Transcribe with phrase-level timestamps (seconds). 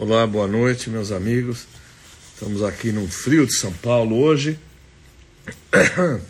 [0.00, 1.66] Olá, boa noite, meus amigos.
[2.32, 4.56] Estamos aqui no frio de São Paulo hoje.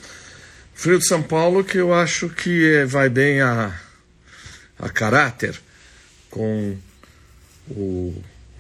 [0.73, 3.79] frio de São Paulo que eu acho que vai bem a,
[4.79, 5.61] a caráter
[6.31, 6.79] com
[7.71, 8.15] o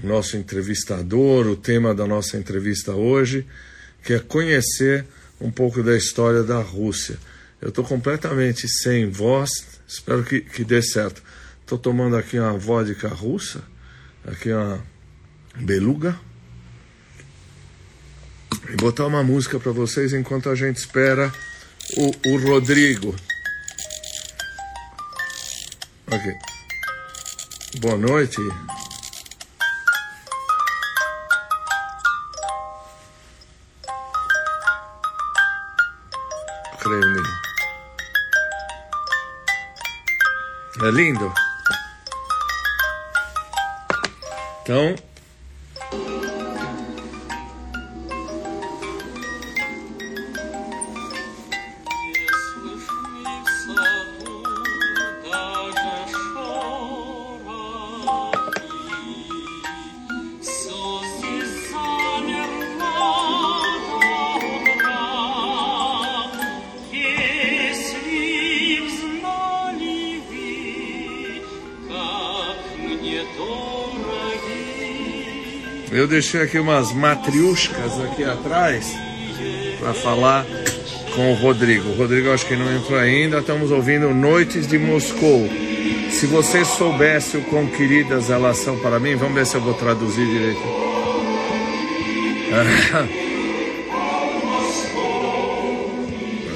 [0.04, 3.46] nosso entrevistador, o tema da nossa entrevista hoje,
[4.04, 5.06] que é conhecer
[5.40, 7.16] um pouco da história da Rússia.
[7.62, 9.48] Eu estou completamente sem voz,
[9.88, 11.22] espero que, que dê certo.
[11.62, 13.62] Estou tomando aqui uma vodka russa,
[14.26, 14.97] aqui uma
[15.56, 16.18] beluga.
[18.68, 21.32] E botar uma música para vocês enquanto a gente espera
[21.96, 23.14] o, o Rodrigo.
[26.10, 26.34] Ok.
[27.80, 28.40] Boa noite.
[36.80, 37.22] Kremlin.
[40.80, 41.32] É lindo?
[44.62, 45.07] Então,
[76.08, 78.96] Eu deixei aqui umas matriuscas aqui atrás
[79.78, 80.46] para falar
[81.14, 81.90] com o Rodrigo.
[81.90, 83.40] O Rodrigo acho que não entrou ainda.
[83.40, 85.46] Estamos ouvindo Noites de Moscou.
[86.10, 89.74] Se você soubesse o quão queridas elas são para mim, vamos ver se eu vou
[89.74, 90.62] traduzir direito.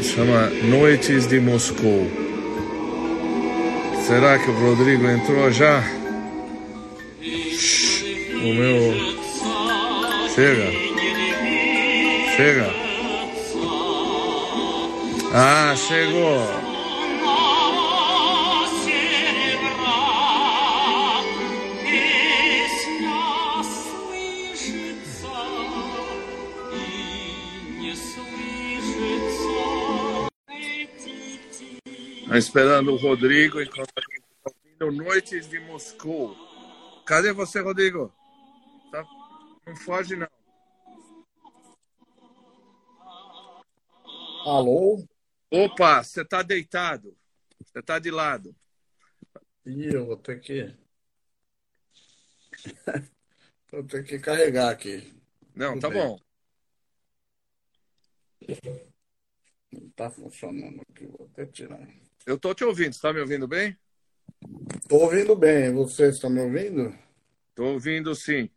[0.03, 2.11] Chama Noites de Moscou.
[4.07, 5.85] Será que o Rodrigo entrou já?
[8.43, 8.82] O meu
[10.35, 10.71] Chega.
[12.37, 12.67] Chega.
[15.35, 16.47] Ah, chegou.
[32.27, 33.91] Tá esperando o Rodrigo enquanto
[34.47, 36.35] ouvindo Noites de Moscou.
[37.05, 38.11] Cadê você, Rodrigo?
[39.73, 40.29] Não foge, não.
[44.45, 45.03] Alô?
[45.51, 47.17] Opa, você tá deitado.
[47.65, 48.55] Você tá de lado.
[49.65, 50.77] Ih, eu vou ter que.
[53.73, 55.11] vou ter que carregar aqui.
[55.55, 55.99] Não, Tudo tá bem.
[55.99, 56.21] bom.
[59.73, 61.89] Não tá funcionando aqui, vou até tirar.
[62.27, 63.75] Eu tô te ouvindo, você tá me ouvindo bem?
[64.87, 66.95] Tô ouvindo bem, você está me ouvindo?
[67.55, 68.51] Tô ouvindo sim.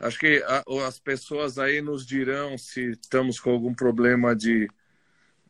[0.00, 4.68] Acho que a, as pessoas aí nos dirão se estamos com algum problema de.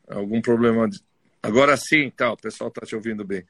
[0.08, 1.00] Algum problema de.
[1.40, 3.42] Agora sim, tá, o pessoal está te ouvindo bem.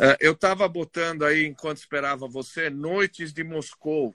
[0.00, 4.14] Uh, eu estava botando aí, enquanto esperava você, Noites de Moscou.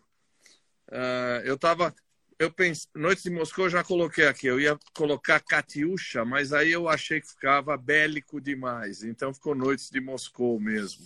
[0.90, 1.94] Uh, eu estava.
[2.40, 4.48] Eu pensei, Noites de Moscou eu já coloquei aqui.
[4.48, 9.04] Eu ia colocar Katiusha, mas aí eu achei que ficava bélico demais.
[9.04, 11.06] Então ficou Noites de Moscou mesmo.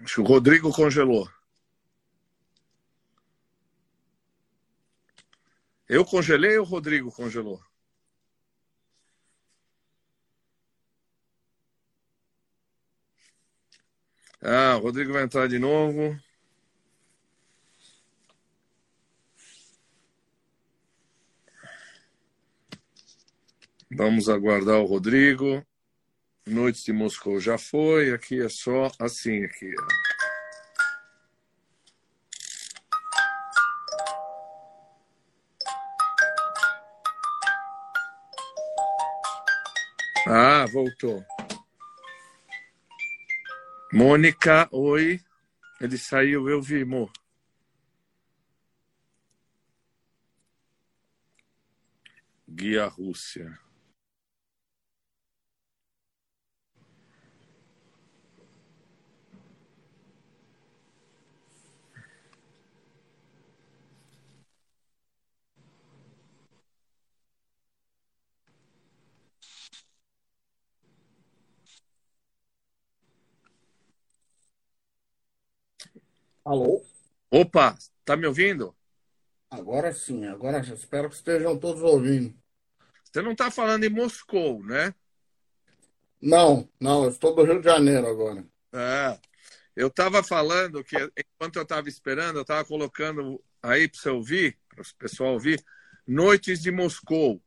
[0.00, 1.28] Acho que o Rodrigo congelou.
[5.90, 7.60] Eu congelei ou o Rodrigo congelou?
[14.40, 16.16] Ah, o Rodrigo vai entrar de novo.
[23.90, 25.66] Vamos aguardar o Rodrigo.
[26.46, 28.12] Noites de Moscou já foi.
[28.12, 29.74] Aqui é só assim aqui.
[40.32, 41.26] Ah, voltou.
[43.92, 45.20] Mônica, oi.
[45.80, 47.10] Ele saiu, eu vi, amor.
[52.48, 53.58] Guia Rússia.
[76.50, 76.84] Alô?
[77.30, 78.76] Opa, tá me ouvindo?
[79.48, 82.34] Agora sim, agora espero que estejam todos ouvindo.
[83.04, 84.92] Você não está falando em Moscou, né?
[86.20, 88.44] Não, não, eu estou do Rio de Janeiro agora.
[88.72, 89.16] É.
[89.76, 94.58] Eu estava falando que, enquanto eu estava esperando, eu estava colocando aí para você ouvir,
[94.68, 95.64] para o pessoal ouvir,
[96.04, 97.40] Noites de Moscou.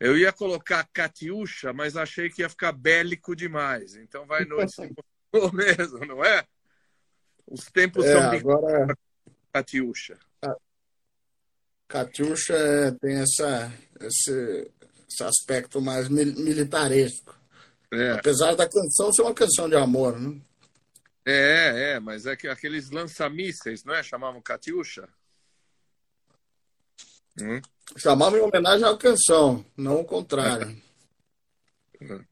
[0.00, 3.94] Eu ia colocar Catiuxa, mas achei que ia ficar bélico demais.
[3.94, 4.90] Então vai Noites de
[5.32, 6.44] Moscou mesmo, não é?
[7.50, 8.96] Os tempos É, são agora,
[9.52, 10.16] Catiuxa.
[11.88, 14.70] Catiuxa é, tem essa, esse,
[15.08, 17.36] esse aspecto mais mil- militaresco.
[17.92, 20.40] É, Apesar da canção ser uma canção de amor, né?
[21.26, 24.02] é, é, mas é que aqueles lança-mísseis, não é?
[24.02, 25.08] Chamavam Catiuxa?
[27.40, 27.60] Hum?
[27.96, 30.80] Chamava em homenagem à canção, não o contrário.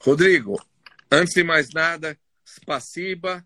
[0.00, 0.62] Rodrigo,
[1.10, 3.44] antes de mais nada, Spasiba,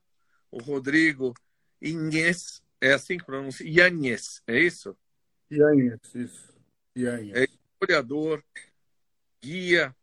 [0.58, 1.32] o Rodrigo
[1.80, 3.68] Inês, é assim que pronuncia?
[3.68, 4.96] Yanez, é isso?
[5.50, 6.54] Yanez, isso.
[6.96, 7.36] Yanez.
[7.36, 8.44] É historiador,
[9.40, 9.94] guia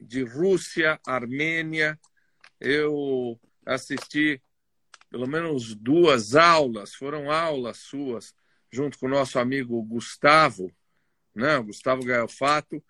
[0.00, 1.98] de Rússia, Armênia.
[2.60, 4.40] Eu assisti
[5.10, 8.34] pelo menos duas aulas, foram aulas suas,
[8.70, 10.70] junto com o nosso amigo Gustavo,
[11.34, 11.58] né?
[11.60, 12.82] Gustavo Gaiofato,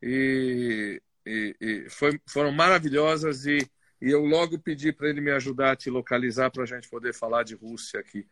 [0.00, 3.58] e, e, e foi, foram maravilhosas e,
[4.02, 7.14] e eu logo pedi para ele me ajudar a te localizar para a gente poder
[7.14, 8.26] falar de Rússia aqui.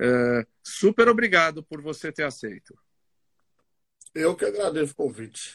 [0.00, 2.74] É, super obrigado por você ter aceito.
[4.14, 5.54] Eu que agradeço o convite.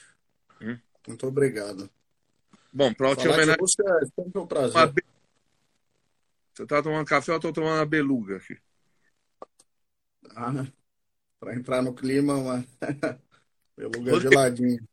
[0.62, 0.78] Hum.
[1.08, 1.90] Muito obrigado.
[2.72, 3.58] Bom, para te homenagear.
[3.60, 4.94] Rússia é sempre um uma prazer.
[4.94, 5.04] be-
[6.54, 8.60] Você está tomando café, eu estou tomando uma beluga aqui.
[10.36, 10.68] Ah,
[11.40, 12.66] Para entrar no clima, uma
[13.76, 14.30] beluga Rodrigo.
[14.32, 14.84] geladinha.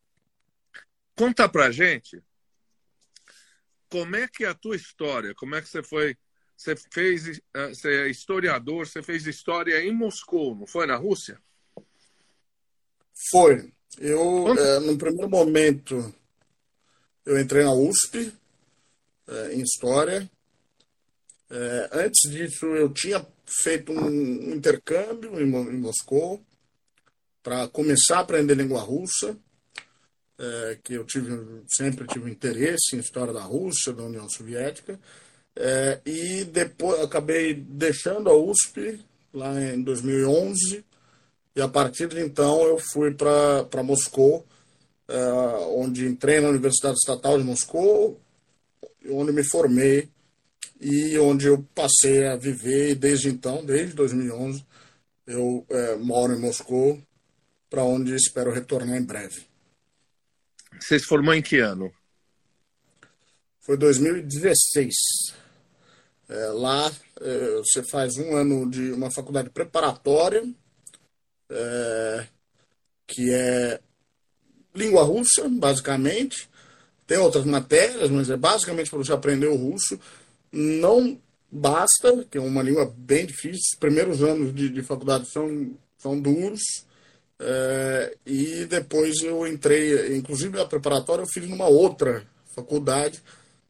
[1.15, 2.23] Conta pra gente
[3.95, 6.17] como é que é a tua história, como é que você foi.
[6.57, 7.41] Você fez.
[7.55, 11.41] eh, Você é historiador, você fez história em Moscou, não foi na Rússia?
[13.31, 13.73] Foi.
[13.99, 16.13] Eu, eh, no primeiro momento,
[17.25, 18.35] eu entrei na USP,
[19.29, 20.29] eh, em História.
[21.49, 23.25] Eh, antes disso, eu tinha
[23.63, 26.45] feito um intercâmbio em, em Moscou
[27.45, 29.39] para começar a aprender língua russa,
[30.39, 34.99] eh, que eu tive, sempre tive interesse em história da Rússia, da União Soviética.
[35.57, 39.01] Eh, e depois acabei deixando a USP
[39.33, 40.85] lá em 2011
[41.57, 44.45] e a partir de então eu fui para Moscou,
[45.09, 48.21] eh, onde entrei na Universidade Estatal de Moscou,
[49.11, 50.09] onde me formei
[50.81, 52.91] e onde eu passei a viver.
[52.91, 54.65] E desde então, desde 2011,
[55.27, 57.01] eu eh, moro em Moscou,
[57.71, 59.54] para onde espero retornar em breve.
[60.85, 61.91] Você se formou em que ano?
[63.59, 64.93] Foi 2016.
[66.29, 66.93] É, lá
[67.23, 70.47] é, você faz um ano de uma faculdade preparatória,
[71.49, 72.27] é,
[73.07, 73.81] que é
[74.75, 76.51] língua russa, basicamente.
[77.07, 79.99] Tem outras matérias, mas é basicamente para você aprender o russo.
[80.53, 81.19] Não
[81.51, 83.63] basta, que é uma língua bem difícil.
[83.73, 86.61] Os primeiros anos de, de faculdade são, são duros.
[87.47, 92.25] É, e depois eu entrei, inclusive a preparatória eu fiz numa outra
[92.55, 93.23] faculdade,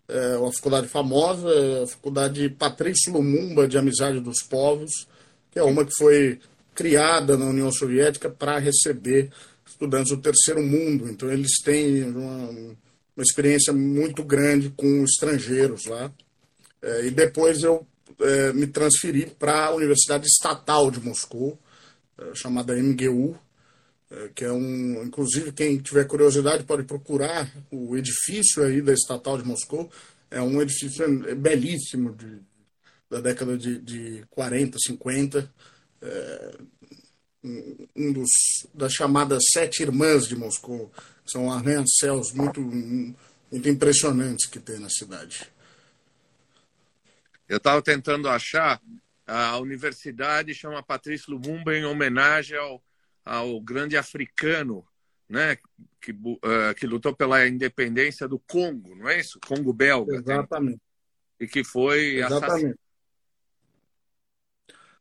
[0.06, 1.48] é, uma faculdade famosa,
[1.82, 5.08] a faculdade Patrício Lumumba de Amizade dos Povos,
[5.50, 6.38] que é uma que foi
[6.72, 9.30] criada na União Soviética para receber
[9.66, 11.10] estudantes do terceiro mundo.
[11.10, 12.50] Então eles têm uma,
[13.16, 16.12] uma experiência muito grande com estrangeiros lá.
[16.80, 17.84] É, e depois eu
[18.20, 21.58] é, me transferi para a Universidade Estatal de Moscou,
[22.16, 23.36] é, chamada MGU,
[24.34, 29.44] que é um, inclusive quem tiver curiosidade pode procurar o edifício aí da Estatal de
[29.44, 29.90] Moscou,
[30.30, 32.38] é um edifício belíssimo de,
[33.10, 35.50] da década de, de 40, 50,
[36.02, 36.58] é,
[37.42, 38.28] um- dos
[38.72, 40.90] das chamadas sete irmãs de Moscou,
[41.26, 45.46] são arranha-céus muito muito impressionantes que tem na cidade.
[47.48, 48.80] Eu estava tentando achar
[49.26, 52.82] a universidade chama Patrício Lumumba em homenagem ao,
[53.24, 54.84] ao grande africano,
[55.28, 55.56] né,
[56.00, 56.12] que,
[56.42, 59.38] eh, que lutou pela independência do Congo, não é isso?
[59.46, 60.22] Congo belga.
[60.22, 60.80] tem- Exatamente.
[61.40, 62.52] e que foi assassinado.
[62.52, 62.78] Exatamente.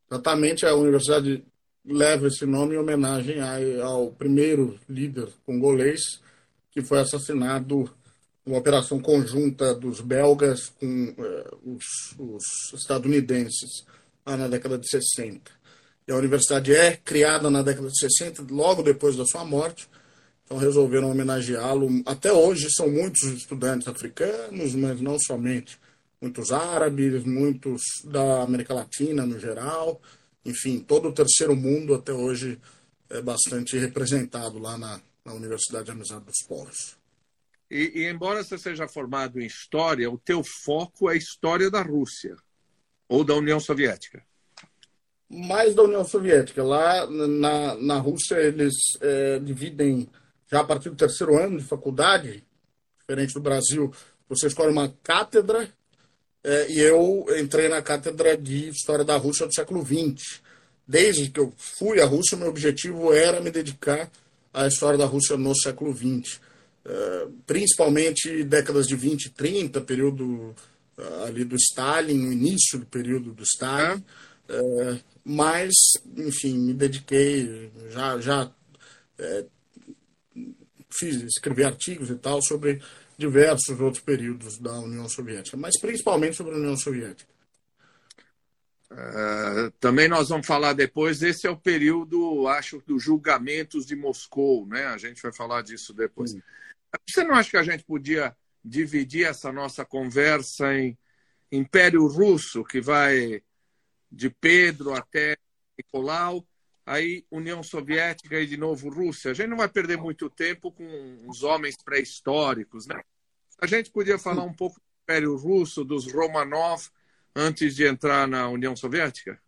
[0.09, 1.45] Exatamente, a universidade
[1.85, 3.41] leva esse nome em homenagem
[3.81, 6.01] ao primeiro líder congolês
[6.71, 7.89] que foi assassinado
[8.45, 13.85] numa operação conjunta dos belgas com eh, os, os estadunidenses
[14.25, 15.51] lá na década de 60.
[16.09, 19.87] A universidade é criada na década de 60, logo depois da sua morte,
[20.43, 21.89] então resolveram homenageá-lo.
[22.05, 25.79] Até hoje são muitos estudantes africanos, mas não somente.
[26.21, 30.01] Muitos árabes, muitos da América Latina no geral.
[30.45, 32.59] Enfim, todo o terceiro mundo até hoje
[33.09, 36.97] é bastante representado lá na, na Universidade de Amizade dos Povos.
[37.69, 41.81] E, e, embora você seja formado em história, o teu foco é a história da
[41.81, 42.35] Rússia
[43.07, 44.23] ou da União Soviética.
[45.33, 46.63] Mais da União Soviética.
[46.63, 50.07] Lá na, na Rússia eles é, dividem
[50.51, 52.43] já a partir do terceiro ano de faculdade,
[52.99, 53.91] diferente do Brasil,
[54.29, 55.67] você escolhe uma cátedra
[56.43, 60.41] é, e eu entrei na cátedra de História da Rússia do século XX.
[60.87, 64.11] Desde que eu fui à Rússia, meu objetivo era me dedicar
[64.53, 66.39] à história da Rússia no século XX.
[66.85, 70.53] É, principalmente décadas de 20 e 30, período
[70.97, 74.03] uh, ali do Stalin, o início do período do Stalin.
[74.49, 75.71] É, mas,
[76.17, 78.51] enfim, me dediquei, já, já
[79.17, 79.45] é,
[80.91, 82.81] fiz, escrevi artigos e tal sobre
[83.17, 87.31] diversos outros períodos da União Soviética, mas principalmente sobre a União Soviética.
[88.91, 91.23] Uh, também nós vamos falar depois.
[91.23, 94.85] Esse é o período, acho, dos julgamentos de Moscou, né?
[94.85, 96.31] A gente vai falar disso depois.
[96.31, 96.41] Sim.
[97.09, 100.95] Você não acha que a gente podia dividir essa nossa conversa em
[101.51, 103.41] Império Russo, que vai
[104.13, 105.35] de Pedro até
[105.77, 106.45] Nicolau,
[106.85, 109.31] aí União Soviética e de novo Rússia?
[109.31, 113.01] A gente não vai perder muito tempo com os homens pré-históricos, né?
[113.59, 116.89] A gente podia falar um pouco do Império Russo, dos Romanov,
[117.35, 119.39] antes de entrar na União Soviética?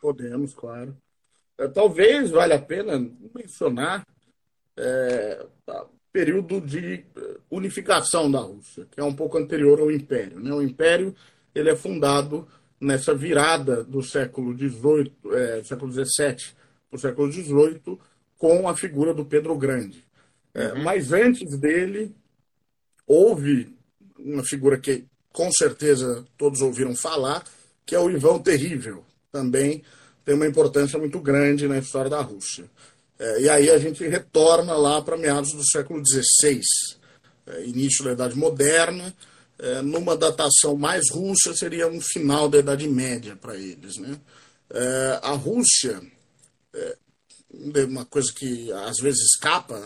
[0.00, 0.96] Podemos, claro.
[1.56, 2.98] É, talvez valha a pena
[3.34, 4.06] mencionar
[4.76, 10.40] é, o período de é, unificação da Rússia, que é um pouco anterior ao Império.
[10.40, 10.52] Né?
[10.52, 11.14] O Império
[11.54, 12.48] ele é fundado
[12.82, 16.36] nessa virada do século XVIII, é, século XVII
[16.90, 17.98] para o século XVIII,
[18.36, 20.04] com a figura do Pedro Grande.
[20.52, 20.82] É, uhum.
[20.82, 22.12] Mas antes dele,
[23.06, 23.72] houve
[24.18, 27.44] uma figura que com certeza todos ouviram falar,
[27.86, 29.04] que é o Ivan Terrível.
[29.30, 29.84] Também
[30.24, 32.64] tem uma importância muito grande na história da Rússia.
[33.16, 36.60] É, e aí a gente retorna lá para meados do século XVI,
[37.46, 39.14] é, início da Idade Moderna,
[39.58, 43.96] é, numa datação mais russa, seria um final da Idade Média para eles.
[43.96, 44.18] Né?
[44.70, 46.02] É, a Rússia,
[46.74, 46.96] é,
[47.84, 49.80] uma coisa que às vezes escapa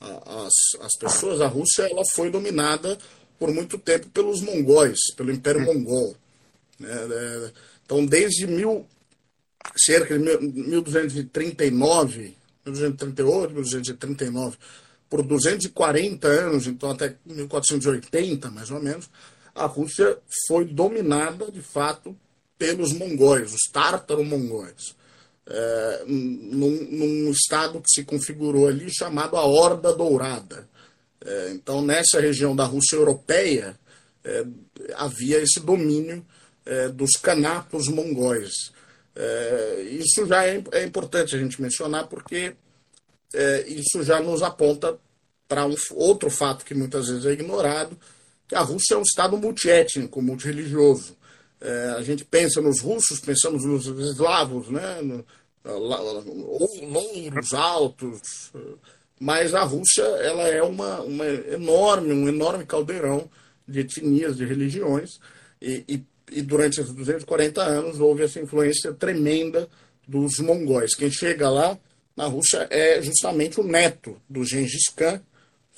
[0.00, 2.98] às, pessoas, a Rússia ela foi dominada
[3.38, 6.16] por muito tempo pelos mongóis, pelo Império Mongol.
[6.78, 6.90] Né?
[6.90, 7.52] É,
[7.84, 8.86] então, desde mil,
[9.76, 14.56] cerca de 1239, 1238, 1239,
[15.12, 19.10] por 240 anos, então até 1480, mais ou menos,
[19.54, 20.16] a Rússia
[20.48, 22.16] foi dominada, de fato,
[22.56, 24.96] pelos mongóis, os tártaro-mongóis.
[25.46, 30.66] É, num, num, estado que se configurou ali chamado a Horda Dourada.
[31.22, 33.78] É, então, nessa região da Rússia europeia,
[34.24, 34.46] é,
[34.94, 36.24] havia esse domínio
[36.64, 38.72] é, dos canatos mongóis.
[39.14, 42.54] É, isso já é, é, importante a gente mencionar, porque
[43.34, 44.96] é, isso já nos aponta
[45.48, 47.96] para um outro fato que muitas vezes é ignorado,
[48.48, 51.16] que a Rússia é um Estado multiétnico, multireligioso.
[51.96, 55.00] a gente pensa nos russos, pensamos nos eslavos, né?
[55.02, 55.24] No,
[55.64, 58.50] louros altos,
[59.20, 63.30] mas a Rússia ela é uma, uma enorme, um enorme caldeirão
[63.66, 65.20] de etnias, de religiões,
[65.60, 69.68] e, e, e, durante esses 240 anos houve essa influência tremenda
[70.06, 70.96] dos mongóis.
[70.96, 71.78] Quem chega lá
[72.16, 75.20] na Rússia é justamente o neto do Gengis Khan,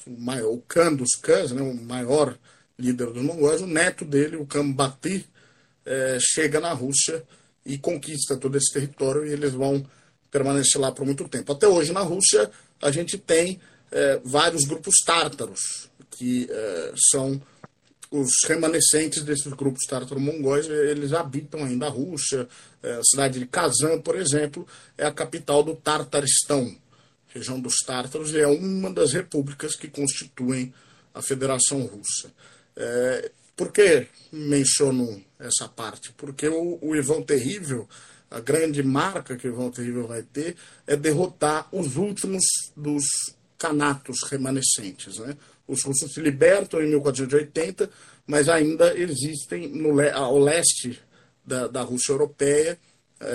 [0.07, 2.37] o, maior, o Khan dos Khans, né, o maior
[2.79, 5.26] líder dos mongóis, o neto dele, o Khan Bati,
[5.87, 7.23] é, chega na Rússia
[7.64, 9.85] e conquista todo esse território e eles vão
[10.31, 11.53] permanecer lá por muito tempo.
[11.53, 12.50] Até hoje na Rússia
[12.83, 13.61] a gente tem
[13.93, 17.41] é, vários grupos tártaros, que é, são
[18.11, 22.49] os remanescentes desses grupos tártaro-mongóis, eles habitam ainda a Rússia.
[22.85, 24.67] É, a cidade de Kazan, por exemplo,
[24.99, 26.76] é a capital do Tartaristão,
[27.29, 30.73] região dos tártaros, e é uma das repúblicas que constituem
[31.14, 32.31] a Federação Russa.
[32.76, 36.12] É, por que menciono essa parte?
[36.12, 37.88] Porque o, o Ivan Terrível
[38.31, 42.43] a grande marca que o Ivan Terrível vai ter é derrotar os últimos
[42.76, 43.05] dos
[43.57, 45.19] canatos remanescentes.
[45.19, 45.37] Né?
[45.69, 47.88] Os russos se libertam em 1480,
[48.26, 51.00] mas ainda existem no, ao leste
[51.45, 52.79] da, da Rússia europeia,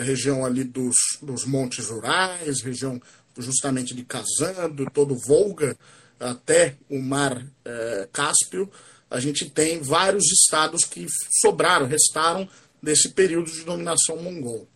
[0.02, 3.02] região ali dos, dos Montes Urais, região
[3.38, 5.78] justamente de Kazan, do todo Volga
[6.20, 8.70] até o Mar eh, Cáspio,
[9.10, 11.08] a gente tem vários estados que
[11.42, 12.48] sobraram, restaram
[12.84, 14.68] desse período de dominação mongol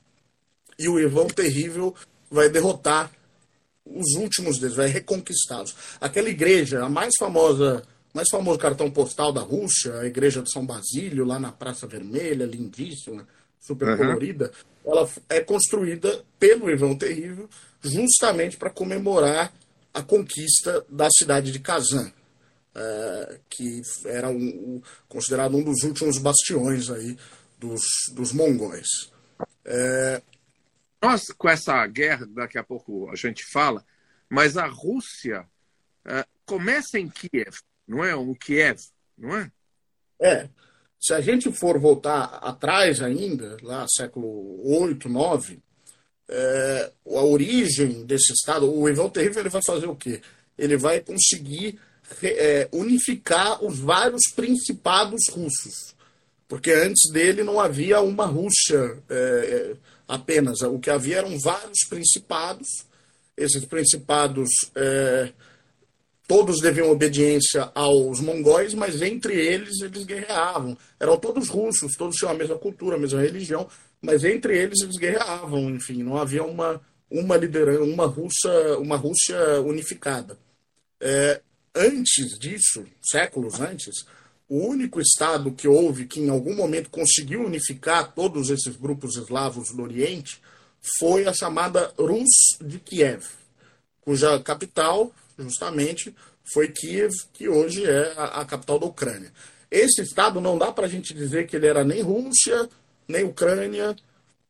[0.78, 1.94] e o Ivan Terrível
[2.30, 3.12] vai derrotar
[3.86, 5.76] os últimos deles, vai reconquistá-los.
[6.00, 10.66] Aquela igreja, a mais famosa, mais famoso cartão postal da Rússia, a igreja de São
[10.66, 13.28] Basílio, lá na Praça Vermelha, lindíssima,
[13.60, 13.98] super uhum.
[13.98, 14.52] colorida,
[14.86, 17.50] ela é construída pelo Ivan Terrível
[17.82, 19.54] justamente para comemorar
[19.94, 22.12] a conquista da cidade de Kazan,
[22.76, 27.18] é, que era um, considerado um dos últimos bastiões aí
[27.60, 28.88] dos, dos mongóis.
[29.66, 30.22] É...
[31.02, 33.86] Nós, com essa guerra, daqui a pouco a gente fala,
[34.30, 35.46] mas a Rússia
[36.06, 38.16] é, começa em Kiev, não é?
[38.16, 38.80] Um Kiev,
[39.18, 39.52] não é?
[40.22, 40.50] É.
[41.00, 45.60] Se a gente for voltar atrás ainda, lá século 8, 9,
[46.30, 50.22] é, a origem desse Estado, o Ivan Terrível ele vai fazer o quê?
[50.58, 51.80] Ele vai conseguir
[52.22, 55.94] é, unificar os vários principados russos.
[56.48, 59.76] Porque antes dele não havia uma Rússia é,
[60.08, 60.62] apenas.
[60.62, 62.68] O que havia eram vários principados.
[63.36, 65.34] Esses principados é,
[66.28, 70.78] todos deviam obediência aos mongóis, mas entre eles eles guerreavam.
[71.00, 73.68] Eram todos russos, todos tinham a mesma cultura, a mesma religião,
[74.02, 79.62] mas entre eles eles guerreavam, enfim, não havia uma, uma liderança, uma Rússia, uma Rússia
[79.62, 80.38] unificada.
[81.00, 81.42] É,
[81.76, 84.06] antes disso, séculos antes,
[84.48, 89.72] o único estado que houve que em algum momento conseguiu unificar todos esses grupos eslavos
[89.74, 90.42] do Oriente
[91.00, 93.26] foi a chamada Rus de Kiev,
[94.02, 95.14] cuja capital,
[95.44, 99.32] justamente, foi Kiev, que hoje é a, a capital da Ucrânia.
[99.70, 102.70] Esse estado não dá para a gente dizer que ele era nem Rússia,
[103.08, 103.96] nem Ucrânia,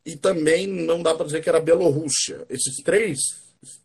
[0.05, 2.45] e também não dá para dizer que era Bielorrússia.
[2.49, 3.19] Esses três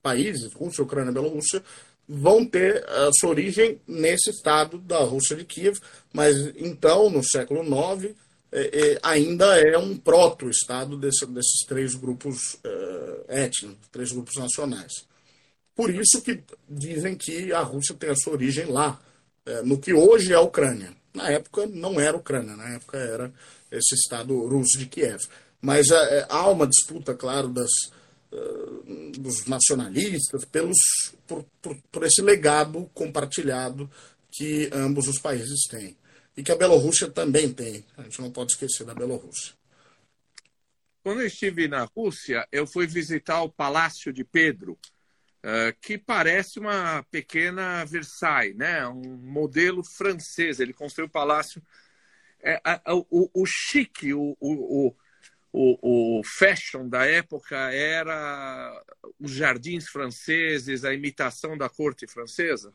[0.02, 1.62] países, Rússia, Ucrânia e Bielorrússia,
[2.08, 5.78] vão ter a sua origem nesse estado da Rússia de Kiev,
[6.12, 8.14] mas então, no século IX,
[8.50, 15.06] é, é, ainda é um proto-estado desse, desses três grupos é, étnicos, três grupos nacionais.
[15.78, 19.00] Por isso que dizem que a Rússia tem a sua origem lá,
[19.46, 20.92] é, no que hoje é a Ucrânia.
[21.14, 23.32] Na época não era Ucrânia, na época era
[23.70, 25.22] esse estado russo de Kiev.
[25.60, 27.70] Mas é, há uma disputa, claro, das,
[29.16, 30.78] dos nacionalistas pelos,
[31.28, 33.88] por, por, por, esse legado compartilhado
[34.32, 35.96] que ambos os países têm.
[36.36, 37.84] E que a Bielorrússia também tem.
[37.96, 39.54] A gente não pode esquecer da Bielorrússia.
[41.04, 44.76] Quando eu estive na Rússia, eu fui visitar o Palácio de Pedro,
[45.48, 48.86] uh, que parece uma pequena Versailles, né?
[48.86, 50.60] um modelo francês.
[50.60, 51.62] Ele construiu o palácio.
[52.40, 54.94] É, o, o, chique, o, o,
[55.52, 58.84] o, o fashion da época era
[59.18, 62.72] os jardins franceses, a imitação da corte francesa?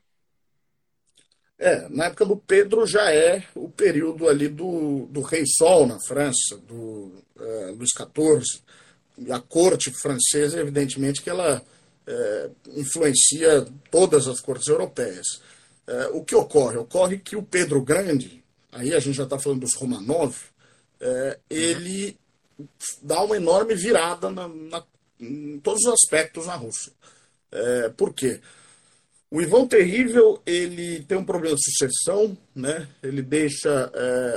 [1.58, 5.98] É, na época do Pedro já é o período ali do, do Rei Sol na
[6.06, 8.62] França, do é, Luís XIV.
[9.32, 11.64] A corte francesa, evidentemente, que ela
[12.06, 15.26] é, influencia todas as cortes europeias.
[15.88, 16.78] É, o que ocorre?
[16.78, 20.36] Ocorre que o Pedro Grande, aí a gente já está falando dos Romanov,
[21.00, 22.18] é, ele
[23.02, 24.84] dá uma enorme virada na, na,
[25.20, 26.92] em todos os aspectos na Rússia.
[27.98, 28.40] Por quê?
[29.30, 32.88] O Ivan Terrível ele tem um problema de sucessão, né?
[33.02, 33.92] Ele deixa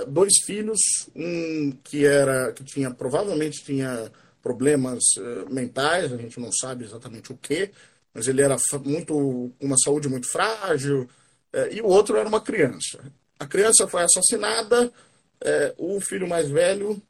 [0.06, 0.78] dois filhos,
[1.14, 4.10] um que era que tinha provavelmente tinha
[4.46, 7.72] problemas é, mentais, a gente não sabe exatamente o que,
[8.14, 11.08] mas ele era muito uma saúde muito frágil,
[11.52, 13.12] é, e o outro era uma criança.
[13.40, 14.92] A criança foi assassinada,
[15.40, 17.02] é, o filho mais velho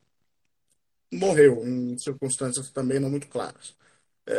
[1.12, 3.76] morreu em circunstâncias também não muito claras.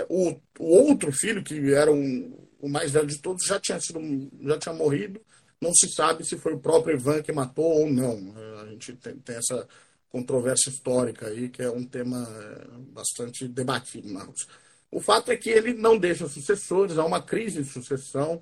[0.09, 4.01] O, outro filho, que era um, o mais velho de todos, já tinha, sido,
[4.41, 5.21] já tinha morrido.
[5.61, 8.33] Não se sabe se foi o próprio Ivan que matou ou não.
[8.59, 9.65] A gente tem, tem essa
[10.09, 14.47] controvérsia histórica aí, que é um tema é, bastante debatido na Rússia.
[14.89, 18.41] O fato é que ele não deixa sucessores, há uma crise de sucessão.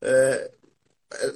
[0.00, 0.50] É,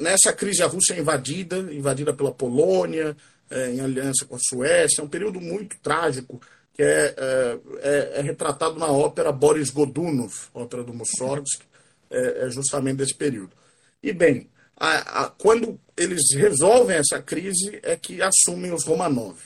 [0.01, 3.17] nessa crise, a Rússia é invadida, invadida pela Polônia,
[3.51, 5.01] é, em aliança com a Suécia.
[5.01, 6.41] É um período muito trágico
[6.75, 7.15] que é,
[7.83, 11.67] é, é, retratado na ópera Boris Godunov, ópera do Mussorgsky,
[12.11, 13.51] é, justamente desse período.
[14.03, 19.37] E bem, a, a, quando eles resolvem essa crise é que assumem os Romanov.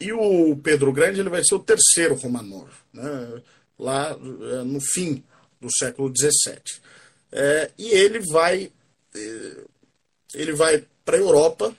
[0.00, 3.42] E o Pedro Grande ele vai ser o terceiro Romanov, né,
[3.78, 5.24] lá é, no fim
[5.60, 6.60] do século XVII.
[7.32, 8.70] É, e ele vai,
[10.34, 11.74] ele vai para a Europa,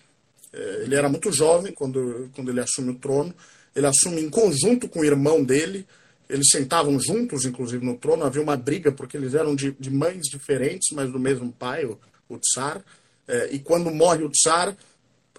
[0.51, 3.33] é, ele era muito jovem quando, quando ele assume o trono.
[3.75, 5.85] Ele assume em conjunto com o irmão dele.
[6.29, 8.25] Eles sentavam juntos, inclusive, no trono.
[8.25, 11.97] Havia uma briga porque eles eram de, de mães diferentes, mas do mesmo pai, o,
[12.27, 12.83] o Tsar.
[13.27, 14.75] É, e quando morre o Tsar,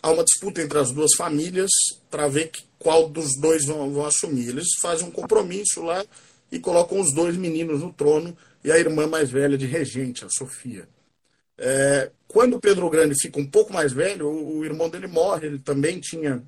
[0.02, 1.70] há uma disputa entre as duas famílias
[2.10, 4.48] para ver que, qual dos dois vão, vão assumir.
[4.48, 6.04] Eles fazem um compromisso lá
[6.50, 10.28] e colocam os dois meninos no trono e a irmã mais velha de regente, a
[10.30, 10.88] Sofia.
[11.56, 15.58] É, quando Pedro Grande fica um pouco mais velho, o, o, irmão dele morre, ele
[15.58, 16.42] também tinha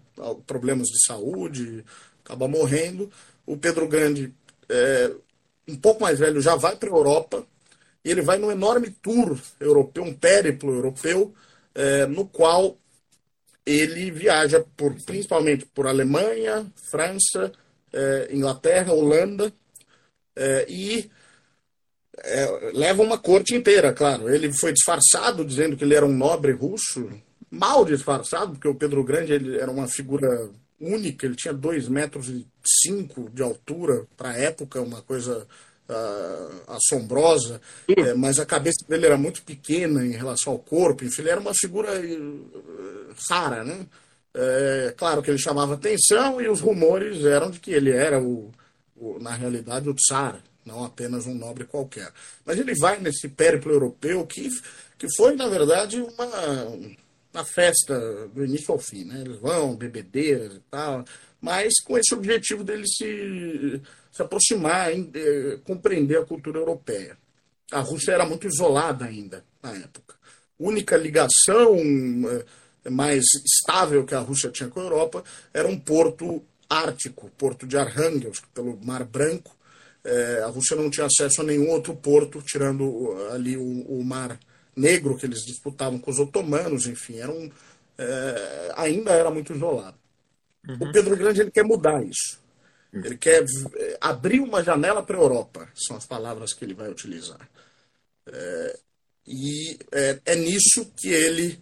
[0.46, 1.84] problemas de saúde,
[2.24, 3.10] acaba morrendo.
[3.44, 4.32] O Pedro Grande,
[4.70, 5.12] é,
[5.68, 7.46] um pouco mais velho, já vai para a Europa
[8.02, 11.34] e ele vai num enorme tour europeu, um périplo europeu,
[11.74, 12.78] é, no qual
[13.64, 17.53] ele viaja por, principalmente por Alemanha, França,
[17.92, 19.53] é, Inglaterra, Holanda,
[20.35, 21.11] é, e
[22.18, 24.29] é, leva uma corte inteira, claro.
[24.29, 27.09] Ele foi disfarçado, dizendo que ele era um nobre russo,
[27.51, 32.29] mal disfarçado, porque o Pedro Grande ele era uma figura única, ele tinha dois metros
[32.29, 32.46] e
[32.83, 35.46] cinco de altura para a época, uma coisa
[35.92, 37.61] uh, assombrosa,
[37.96, 41.40] é, mas a cabeça dele era muito pequena em relação ao corpo, enfim, ele era
[41.40, 43.87] uma figura uh, rara, né?
[44.35, 48.50] É, claro que ele chamava atenção e os rumores eram de que ele era, o,
[48.96, 52.11] o na realidade, o tsar, não apenas um nobre qualquer.
[52.44, 54.48] Mas ele vai nesse périplo europeu que,
[54.98, 56.66] que foi, na verdade, uma,
[57.33, 59.05] uma festa do início ao fim.
[59.05, 59.20] Né?
[59.20, 61.05] Eles vão, bebedeiras e tal,
[61.40, 67.16] mas com esse objetivo dele se, se aproximar, eh, compreender a cultura europeia.
[67.72, 70.14] A Rússia era muito isolada ainda na época.
[70.61, 71.79] A única ligação
[72.85, 77.66] eh, mais estável que a Rússia tinha com a Europa era um porto ártico, porto
[77.66, 79.57] de Arhangelsk, pelo Mar Branco.
[80.05, 84.38] Eh, a Rússia não tinha acesso a nenhum outro porto, tirando ali o, o Mar
[84.77, 87.51] Negro, que eles disputavam com os otomanos, enfim, era um,
[88.75, 89.96] ainda era muito isolado.
[90.66, 90.77] Uhum.
[90.81, 92.41] O Pedro Grande ele quer mudar isso.
[92.92, 96.90] Ele quer eh, abrir uma janela para a Europa, são as palavras que ele vai
[96.90, 97.48] utilizar.
[98.26, 98.78] É,
[99.26, 101.59] e é, é, nisso que ele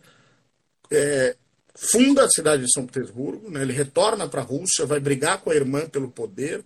[0.90, 1.36] é,
[1.74, 3.62] funda a cidade de São Petersburgo, né?
[3.62, 6.64] ele retorna para a Rússia, vai brigar com a irmã pelo poder,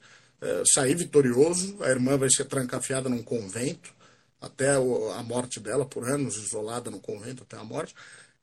[0.74, 1.82] sair vitorioso.
[1.82, 3.94] A irmã vai ser trancafiada num convento
[4.38, 7.94] até a morte dela, por anos isolada no convento até a morte.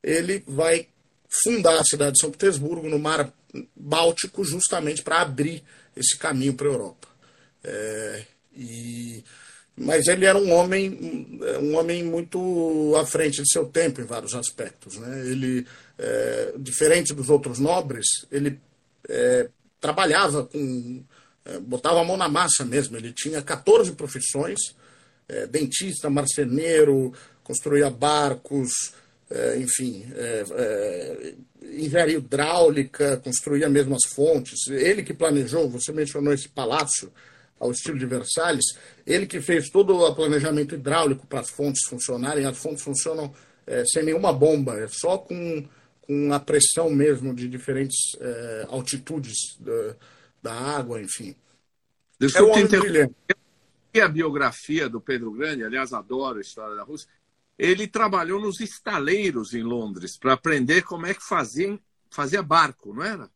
[0.01, 0.87] Ele vai
[1.43, 3.31] fundar a cidade de São Petersburgo no mar
[3.75, 5.63] Báltico justamente para abrir
[6.01, 7.07] esse caminho para a Europa.
[7.63, 9.23] É, e,
[9.75, 14.35] mas ele era um homem, um homem muito à frente de seu tempo em vários
[14.35, 14.97] aspectos.
[14.97, 15.27] Né?
[15.27, 15.65] Ele,
[15.97, 18.59] é, diferente dos outros nobres, ele
[19.09, 21.03] é, trabalhava com.
[21.43, 22.97] É, botava a mão na massa mesmo.
[22.97, 24.59] Ele tinha 14 profissões:
[25.27, 28.93] é, dentista, marceneiro, construía barcos,
[29.29, 30.05] é, enfim,
[31.61, 34.67] engenharia hidráulica, construía mesmo as fontes.
[34.67, 37.11] Ele que planejou, você mencionou esse palácio
[37.59, 38.65] ao estilo de Versalhes,
[39.05, 42.45] ele que fez todo o planejamento hidráulico para as fontes funcionarem.
[42.45, 43.31] As fontes funcionam
[43.67, 45.67] é, sem nenhuma bomba, é só com,
[46.01, 49.95] com a pressão mesmo de diferentes é, altitudes da,
[50.41, 51.35] da, água, enfim.
[52.19, 53.11] Deixa é eu te interromper.
[54.01, 57.09] A biografia do Pedro Grande, aliás, adoro a história da Rússia
[57.61, 61.77] ele trabalhou nos estaleiros em Londres para aprender como é que fazia,
[62.09, 63.29] fazia barco, não era?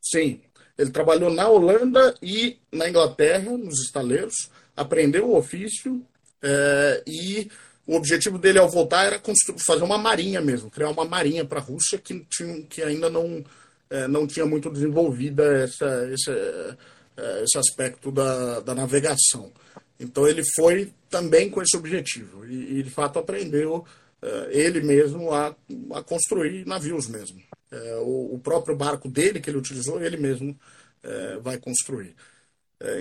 [0.00, 0.40] Sim.
[0.78, 6.00] Ele trabalhou na Holanda e na Inglaterra, nos estaleiros, aprendeu o ofício
[6.40, 7.50] é, e
[7.84, 9.20] o objetivo dele ao voltar era
[9.66, 13.44] fazer uma marinha mesmo, criar uma marinha para a Rússia que, tinha, que ainda não,
[13.90, 19.50] é, não tinha muito desenvolvida essa, esse, é, esse aspecto da, da navegação.
[19.98, 23.84] Então ele foi também com esse objetivo e, e de fato aprendeu
[24.22, 25.54] uh, ele mesmo a,
[25.94, 27.40] a, construir navios mesmo.
[27.72, 30.58] Uh, o, o, próprio barco dele que ele utilizou ele mesmo
[31.04, 32.14] uh, vai construir.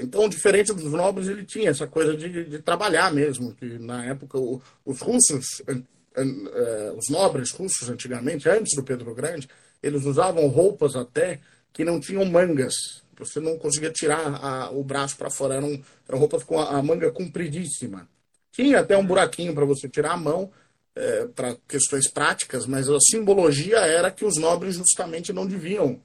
[0.01, 4.37] então, diferente dos nobres, ele tinha essa coisa de, de trabalhar mesmo, que na época
[4.39, 5.61] o, os russos,
[6.97, 9.47] os nobres russos antigamente, antes do Pedro Grande,
[9.83, 11.39] eles usavam roupas até
[11.71, 15.55] que não tinham mangas você não conseguia tirar a, o braço para fora.
[15.55, 18.07] Eram, eram roupas com a, a, manga compridíssima.
[18.51, 20.51] Tinha até um buraquinho para você tirar a mão,
[20.95, 25.99] é, para questões práticas, mas a simbologia era que os nobres justamente não deviam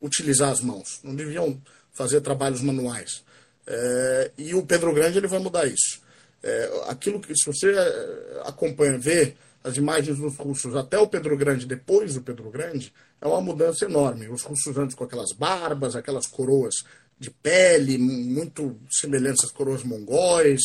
[0.00, 1.60] utilizar as mãos, não deviam
[1.92, 3.22] fazer trabalhos manuais.
[3.66, 6.00] É, e o Pedro Grande ele vai mudar isso.
[6.42, 11.36] É, aquilo que, se você é, acompanha, vê as imagens dos russos até o Pedro
[11.36, 14.28] Grande, depois do Pedro Grande, é uma mudança enorme.
[14.28, 16.74] Os russos antes com aquelas barbas, aquelas coroas
[17.18, 20.60] de pele, muito semelhantes às coroas mongóis,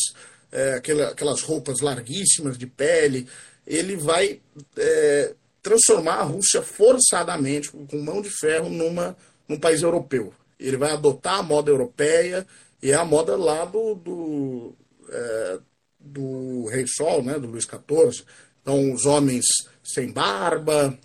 [0.50, 3.28] é, aquelas roupas larguíssimas de pele.
[3.66, 4.40] Ele vai
[4.76, 10.32] é, transformar a Rússia forçadamente, com mão de ferro, numa, num país europeu.
[10.58, 12.46] Ele vai adotar a moda europeia,
[12.82, 14.74] e é a moda lá do, do,
[15.10, 15.58] é,
[15.98, 18.24] do Rei Sol, né, do Luís XIV.
[18.68, 19.46] Então, os homens
[19.82, 20.98] sem barba,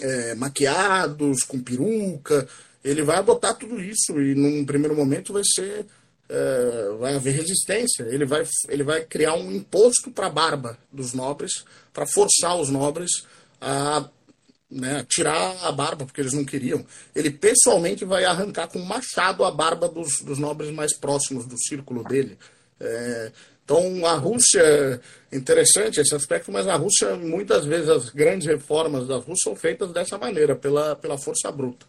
[0.00, 2.48] é, maquiados, com peruca.
[2.84, 5.86] Ele vai adotar tudo isso e, num primeiro momento, vai ser.
[6.28, 8.04] É, vai haver resistência.
[8.04, 12.70] Ele vai, ele vai criar um imposto para a barba dos nobres, para forçar os
[12.70, 13.26] nobres
[13.60, 14.08] a
[14.70, 16.86] né, tirar a barba, porque eles não queriam.
[17.12, 21.58] Ele pessoalmente vai arrancar com um machado a barba dos, dos nobres mais próximos do
[21.58, 22.38] círculo dele.
[22.78, 23.32] É,
[23.64, 25.00] Então, a Rússia,
[25.32, 29.90] interessante esse aspecto, mas a Rússia, muitas vezes, as grandes reformas da Rússia são feitas
[29.90, 31.86] dessa maneira, pela, pela força bruta.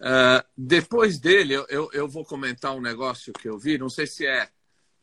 [0.00, 4.24] Uh, depois dele, eu, eu vou comentar um negócio que eu vi, não sei se
[4.24, 4.48] é,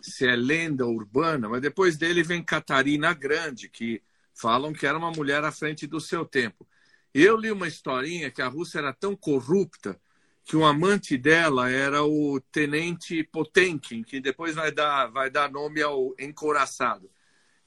[0.02, 4.02] se é lenda urbana, mas depois dele vem Catarina Grande, que
[4.34, 6.66] falam que era uma mulher à frente do seu tempo.
[7.14, 10.00] Eu li uma historinha que a Rússia era tão corrupta
[10.48, 15.82] que o amante dela era o tenente Potemkin, que depois vai dar, vai dar nome
[15.82, 17.12] ao encoraçado.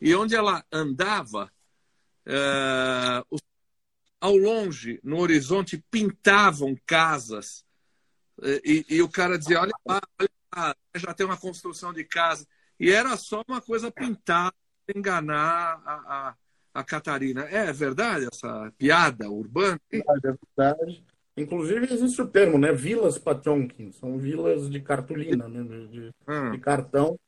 [0.00, 1.52] E onde ela andava,
[2.24, 3.22] é,
[4.18, 7.66] ao longe, no horizonte, pintavam casas.
[8.64, 12.48] E, e, o cara dizia: olha lá, olha lá, já tem uma construção de casa.
[12.78, 14.54] E era só uma coisa pintada,
[14.96, 15.94] enganar a,
[16.30, 16.34] a,
[16.72, 17.42] a Catarina.
[17.42, 19.78] É verdade essa piada urbana?
[19.92, 21.09] É verdade.
[21.40, 22.72] Inclusive existe o termo, né?
[22.72, 25.86] Vilas Pationkin, são vilas de cartolina, né?
[25.90, 26.50] de, hum.
[26.52, 27.18] de cartão.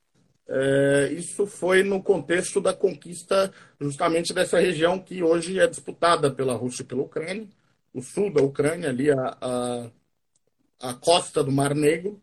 [0.49, 6.55] É, isso foi no contexto da conquista justamente dessa região que hoje é disputada pela
[6.55, 7.49] Rússia e pela Ucrânia,
[7.95, 9.91] o sul da Ucrânia, ali a, a,
[10.81, 12.21] a costa do Mar Negro,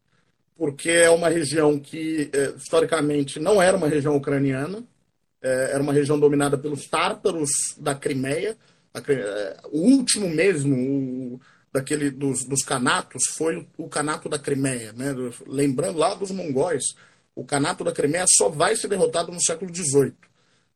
[0.55, 4.83] porque é uma região que é, historicamente não era uma região ucraniana,
[5.41, 8.57] é, era uma região dominada pelos tártaros da Crimeia,
[8.93, 14.91] a, é, o último mesmo, o, daquele dos, dos canatos foi o, canato da Crimeia,
[14.93, 15.13] né?
[15.45, 16.83] Lembrando lá dos mongóis,
[17.35, 20.13] o canato da Crimeia só vai ser derrotado no século XVIII.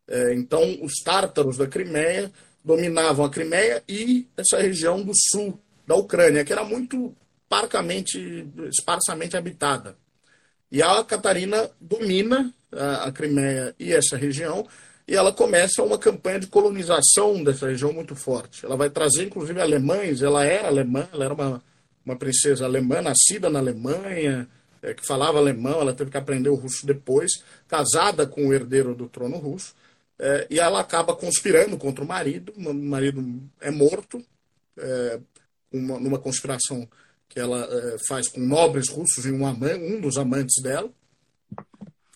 [0.08, 2.32] É, então, os tártaros da Crimeia
[2.64, 7.16] dominavam a Crimeia e essa região do sul da Ucrânia, que era muito
[7.50, 9.98] parcamente, esparsamente habitada.
[10.72, 14.68] E a Catarina domina a, a Crimeia e essa região
[15.08, 18.66] e ela começa uma campanha de colonização dessa região muito forte.
[18.66, 20.22] Ela vai trazer, inclusive, alemães.
[20.22, 21.64] Ela era alemã, ela era uma,
[22.06, 24.48] uma princesa alemã, nascida na Alemanha,
[24.82, 28.94] é, que falava alemão, ela teve que aprender o russo depois, casada com o herdeiro
[28.94, 29.74] do trono russo,
[30.20, 32.54] é, e ela acaba conspirando contra o marido.
[32.56, 34.24] O marido é morto,
[34.78, 35.20] é,
[35.72, 36.88] uma, numa conspiração
[37.28, 40.90] que ela é, faz com nobres russos e um, um dos amantes dela.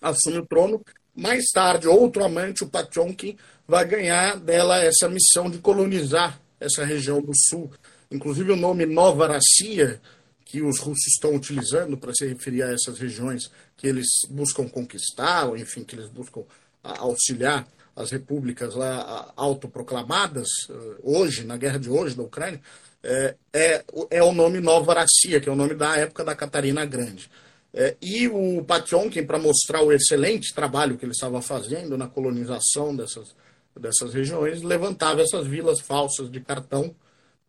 [0.01, 0.83] Assume o trono
[1.17, 3.35] mais tarde, outro amante, o Pationkin,
[3.67, 7.71] vai ganhar dela essa missão de colonizar essa região do sul.
[8.11, 9.99] Inclusive o nome Nova Rassia,
[10.45, 15.45] que os russos estão utilizando para se referir a essas regiões que eles buscam conquistar,
[15.45, 16.43] ou enfim, que eles buscam
[16.83, 22.61] auxiliar as repúblicas lá autoproclamadas, eh, hoje, na guerra de hoje da Ucrânia,
[23.03, 26.85] é, é, é o nome Nova Rassia, que é o nome da época da Catarina
[26.85, 27.29] Grande.
[27.73, 32.95] É, e o Pationkin, para mostrar o excelente trabalho que ele estava fazendo na colonização
[32.95, 33.35] dessas,
[33.79, 36.95] dessas regiões, levantava essas vilas falsas de cartão,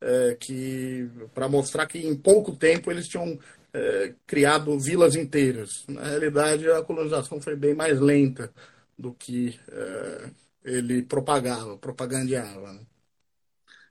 [0.00, 3.38] é, que para mostrar que em pouco tempo eles tinham
[3.72, 5.84] é, criado vilas inteiras.
[5.88, 8.52] Na realidade, a colonização foi bem mais lenta
[8.98, 10.30] do que é,
[10.64, 12.72] ele propagava, propagandeava.
[12.72, 12.80] Né?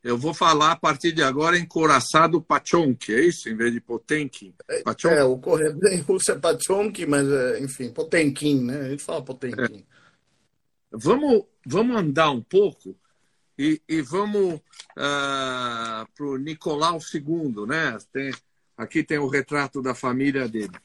[0.04, 3.50] Eu vou falar a partir de agora encoraçado Pachonki, é isso?
[3.50, 4.54] Em vez de Potenkin.
[4.84, 5.16] Pachonki.
[5.16, 8.82] É, o correto em russo é Pachonki, mas, é, enfim, Potenkin, né?
[8.82, 9.80] A gente fala Potenkin.
[9.80, 9.84] É.
[10.92, 12.96] Vamos, vamos andar um pouco
[13.58, 14.62] e, e vamos uh,
[14.98, 17.98] ah, para o Nicolau II, né?
[18.14, 18.32] Tem,
[18.78, 20.78] aqui tem o retrato da família dele.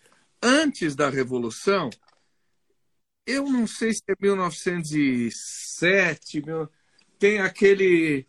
[0.43, 1.91] Antes da Revolução,
[3.27, 6.43] eu não sei se é 1907,
[7.19, 8.27] tem aquele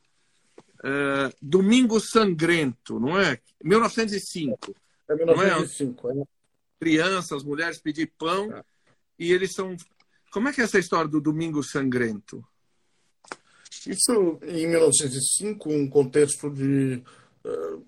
[0.84, 3.40] Uh, Domingo Sangrento, não é?
[3.64, 4.76] 1905.
[5.10, 6.14] É 1905.
[6.14, 6.26] Não é?
[6.80, 8.64] Crianças, mulheres pedir pão é.
[9.18, 9.78] e eles são.
[10.32, 12.46] Como é que é essa história do Domingo Sangrento?
[13.88, 17.02] Isso em 1905, um contexto de
[17.46, 17.86] uh,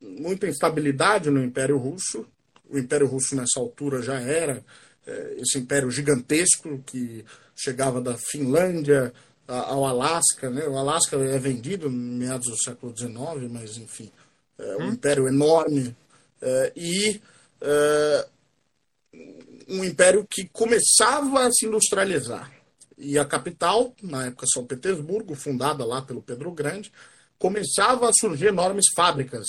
[0.00, 2.26] muita instabilidade no Império Russo.
[2.68, 9.12] O Império Russo nessa altura já era uh, esse império gigantesco que chegava da Finlândia,
[9.46, 10.66] ao Alasca, né?
[10.66, 14.10] O Alasca é vendido em meados do século XIX, mas enfim,
[14.58, 14.92] é um hum.
[14.92, 15.94] império enorme
[16.40, 17.20] é, e
[17.60, 18.26] é,
[19.68, 22.50] um império que começava a se industrializar.
[22.96, 26.92] E a capital, na época São Petersburgo, fundada lá pelo Pedro Grande,
[27.38, 29.46] começava a surgir enormes fábricas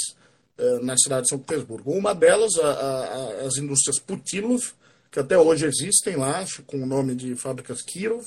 [0.58, 1.92] é, na cidade de São Petersburgo.
[1.92, 4.74] Uma delas, a, a, as indústrias Putilov,
[5.12, 8.26] que até hoje existem lá, com o nome de fábricas Kirov,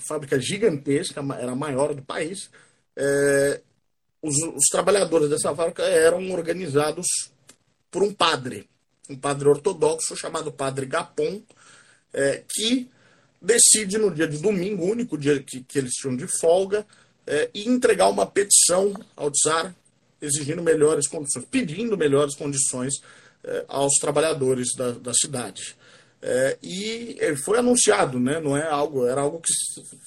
[0.00, 2.50] fábrica gigantesca, era a maior do país.
[2.96, 3.60] É,
[4.22, 7.06] os, os, trabalhadores dessa fábrica eram organizados
[7.90, 8.68] por um padre,
[9.08, 11.42] um padre ortodoxo chamado Padre Gapon,
[12.12, 12.88] é, que
[13.40, 16.86] decide no dia de domingo, único dia que, que eles tinham de folga,
[17.26, 19.74] é, e entregar uma petição ao czar
[20.20, 22.94] exigindo melhores condições, pedindo melhores condições
[23.42, 25.76] é, aos trabalhadores da, da cidade.
[26.26, 28.40] É, e foi anunciado, né?
[28.40, 29.52] não é algo, era algo que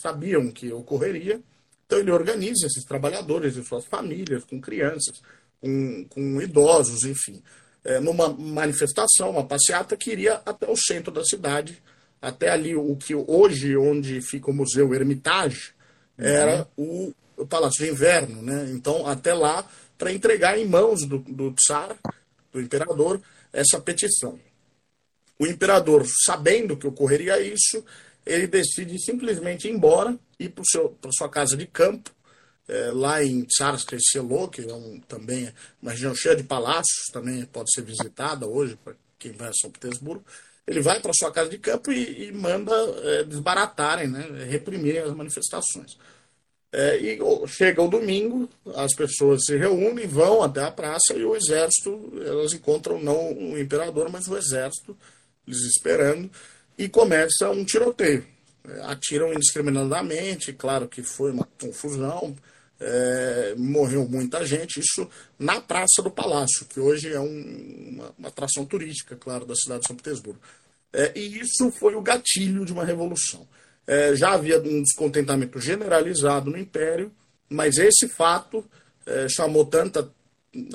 [0.02, 1.40] sabiam que ocorreria.
[1.86, 5.22] Então ele organiza esses trabalhadores e suas famílias, com crianças,
[5.62, 7.40] com, com idosos, enfim,
[7.86, 11.82] é, numa manifestação, uma passeata que iria até o centro da cidade,
[12.20, 15.76] até ali o que hoje, onde fica o Museu Hermitage,
[16.18, 17.14] era uhum.
[17.38, 18.42] o, o Palácio de Inverno.
[18.42, 18.72] Né?
[18.72, 21.96] Então, até lá, para entregar em mãos do, do tsar,
[22.52, 23.22] do imperador,
[23.54, 24.40] essa petição.
[25.40, 27.84] O imperador, sabendo que ocorreria isso,
[28.26, 32.12] ele decide simplesmente ir embora, ir para sua casa de campo,
[32.68, 37.46] é, lá em Tsarskoye Selo, que é um, também uma região cheia de palácios, também
[37.46, 40.26] pode ser visitada hoje para quem vai a São Petersburgo.
[40.66, 42.74] Ele vai para sua casa de campo e, e manda
[43.04, 45.98] é, desbaratarem, né, reprimir as manifestações.
[46.70, 51.34] É, e chega o domingo, as pessoas se reúnem, vão até a praça e o
[51.34, 54.98] exército, elas encontram não o imperador, mas o exército
[55.48, 56.30] eles esperando,
[56.78, 58.26] e começa um tiroteio.
[58.68, 62.36] É, atiram indiscriminadamente, claro que foi uma confusão,
[62.80, 68.28] é, morreu muita gente, isso na Praça do Palácio, que hoje é um, uma, uma,
[68.28, 70.40] atração turística, claro, da cidade de São Petersburgo.
[70.94, 73.48] É, e isso foi o gatilho de uma revolução.
[73.86, 77.12] É, já havia um descontentamento generalizado no Império,
[77.50, 78.64] mas esse fato
[79.06, 80.12] é, chamou tanta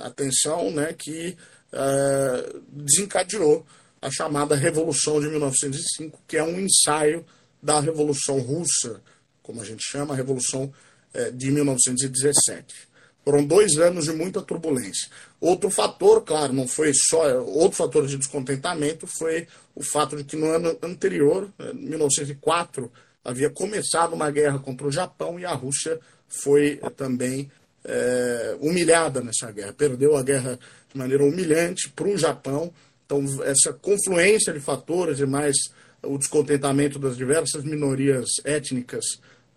[0.00, 1.36] atenção né, que
[1.72, 3.66] é, desencadeou
[4.02, 7.24] a chamada Revolução de 1905, que é um ensaio
[7.62, 9.00] da Revolução Russa,
[9.42, 10.72] como a gente chama, a Revolução
[11.14, 12.90] é, de 1917.
[13.24, 15.08] Foram dois anos de muita turbulência.
[15.40, 17.40] Outro fator, claro, não foi só.
[17.44, 22.90] Outro fator de descontentamento foi o fato de que no ano anterior, 1904,
[23.24, 27.48] havia começado uma guerra contra o Japão e a Rússia foi também
[27.84, 29.72] é, humilhada nessa guerra.
[29.72, 30.58] Perdeu a guerra
[30.92, 32.72] de maneira humilhante para o Japão
[33.12, 35.54] então, essa confluência de fatores e mais
[36.02, 39.04] o descontentamento das diversas minorias étnicas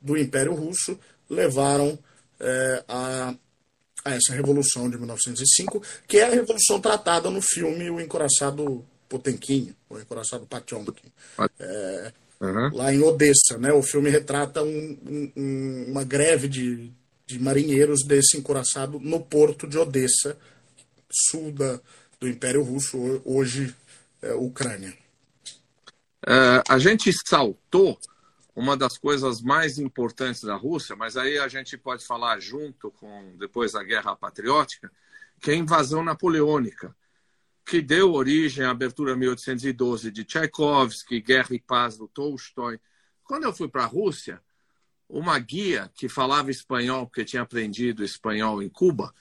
[0.02, 1.98] do Império Russo levaram
[2.40, 3.34] é, a,
[4.04, 9.74] a, essa revolução de 1905, que é a revolução tratada no filme O Encoraçado Potemkin,
[9.90, 11.12] o Encoraçado Patyomkin,
[11.58, 12.76] é, uhum.
[12.76, 13.58] lá em Odessa.
[13.58, 13.72] Né?
[13.72, 16.92] O filme retrata um, um, uma greve de,
[17.26, 20.38] de marinheiros desse encoraçado no porto de Odessa,
[21.10, 21.80] sul da,
[22.26, 23.76] do Império Russo, hoje
[24.20, 24.98] é, Ucrânia.
[26.28, 28.00] É, a gente saltou
[28.56, 33.36] uma das coisas mais importantes da Rússia, mas aí a gente pode falar junto com
[33.38, 34.92] depois da Guerra Patriótica,
[35.40, 36.96] que é a invasão napoleônica,
[37.64, 42.80] que deu origem à abertura 1812 de Tchaikovsky, Guerra e Paz do Tolstói.
[43.24, 44.42] Quando eu fui para a Rússia,
[45.08, 49.14] uma guia que falava espanhol, porque tinha aprendido espanhol em Cuba,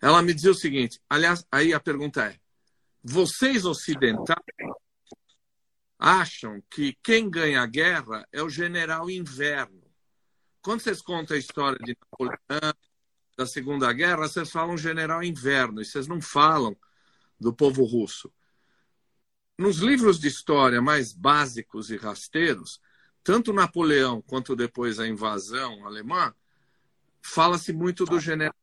[0.00, 2.47] ela me dizia o seguinte: aliás, aí a pergunta é:
[3.08, 4.36] vocês ocidentais
[5.98, 9.82] acham que quem ganha a guerra é o general inverno?
[10.60, 12.74] Quando vocês contam a história de Napoleão,
[13.36, 16.76] da Segunda Guerra, vocês falam general inverno, e vocês não falam
[17.40, 18.30] do povo russo.
[19.56, 22.78] Nos livros de história mais básicos e rasteiros,
[23.24, 26.34] tanto Napoleão quanto depois a invasão alemã,
[27.22, 28.54] fala-se muito do general.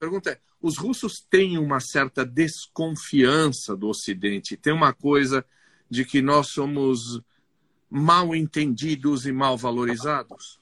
[0.00, 5.44] Pergunta é: os russos têm uma certa desconfiança do Ocidente, tem uma coisa
[5.90, 7.20] de que nós somos
[7.90, 10.58] mal entendidos e mal valorizados?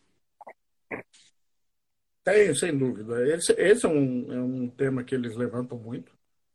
[2.24, 3.26] Tem, sem dúvida.
[3.34, 6.12] Esse, esse é, um, é, um, tema que eles levantam muito,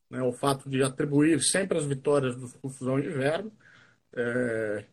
[0.10, 0.22] né?
[0.22, 3.52] o fato de atribuir sempre as vitórias dos russos ao inverno.
[4.16, 4.86] É,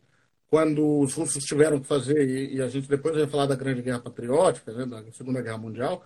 [0.49, 3.83] quando os russos tiveram que fazer, e, e, a gente depois vai falar da Grande
[3.83, 6.05] Guerra Patriótica, né, da Segunda Guerra Mundial,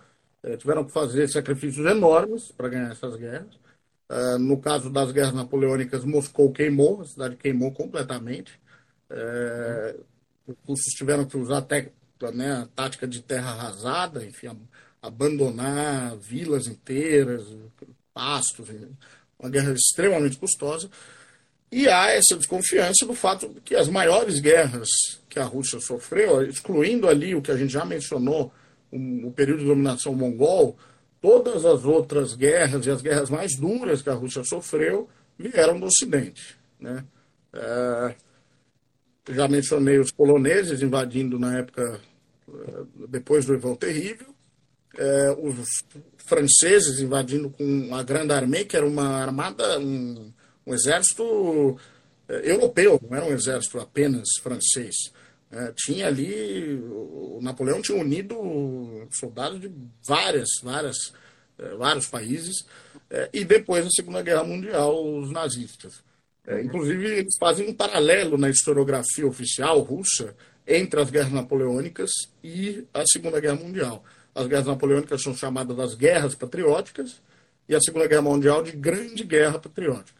[0.57, 3.57] tiveram que fazer sacrifícios enormes para ganhar essas guerras.
[4.09, 8.59] É, no caso das guerras napoleônicas, Moscou queimou, a cidade queimou completamente.
[9.09, 9.95] É,
[10.47, 11.91] os russos tiveram que usar até
[12.33, 14.49] né, a tática de terra arrasada, enfim,
[15.01, 17.43] abandonar vilas inteiras,
[18.13, 18.69] pastos,
[19.39, 20.89] uma guerra extremamente custosa.
[21.71, 24.87] E há essa desconfiança do fato de que as maiores guerras
[25.27, 28.53] que a Rússia sofreu, excluindo ali o que a gente já mencionou,
[28.95, 30.77] o, período de dominação mongol,
[31.21, 35.87] todas as outras guerras e as guerras mais duras que a Rússia sofreu vieram do
[35.87, 36.57] Ocidente.
[36.79, 37.03] Né?
[37.53, 38.15] É,
[39.31, 41.99] já mencionei os poloneses invadindo na época,
[42.47, 44.33] é, depois do Ivan Terrível,
[44.97, 45.83] é, os
[46.17, 50.31] franceses invadindo com a Grande Armée, que era uma armada, um,
[50.65, 51.77] um exército
[52.27, 54.95] é, europeu, não era um exército apenas francês.
[55.51, 58.35] É, tinha ali, o Napoleão tinha unido
[59.11, 59.71] soldados de
[60.03, 61.13] várias, várias,
[61.57, 62.65] é, vários países,
[63.09, 66.03] é, e depois, na Segunda Guerra Mundial, os nazistas.
[66.47, 70.35] É, inclusive, eles fazem um paralelo na historiografia oficial russa
[70.67, 72.11] entre as guerras napoleônicas
[72.43, 74.03] e a Segunda Guerra Mundial.
[74.33, 77.21] As guerras napoleônicas são chamadas das guerras patrióticas
[77.69, 80.19] e a Segunda Guerra Mundial de Grande Guerra Patriótica.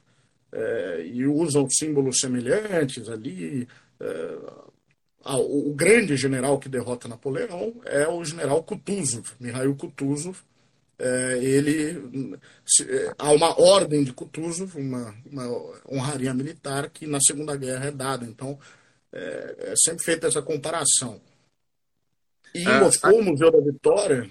[0.51, 3.67] É, e usam símbolos semelhantes ali.
[5.25, 10.37] É, o, grande general que derrota Napoleão é o general Kutuzov, Mikhail Kutuzov.
[10.97, 12.39] É, ele
[12.87, 15.47] é, há uma ordem de Kutuzov, uma, uma
[15.91, 18.25] honraria militar que na Segunda Guerra é dada.
[18.25, 18.57] Então
[19.11, 21.19] é, é sempre feita essa comparação.
[22.53, 24.29] E em Moscou, o Museu da Vitória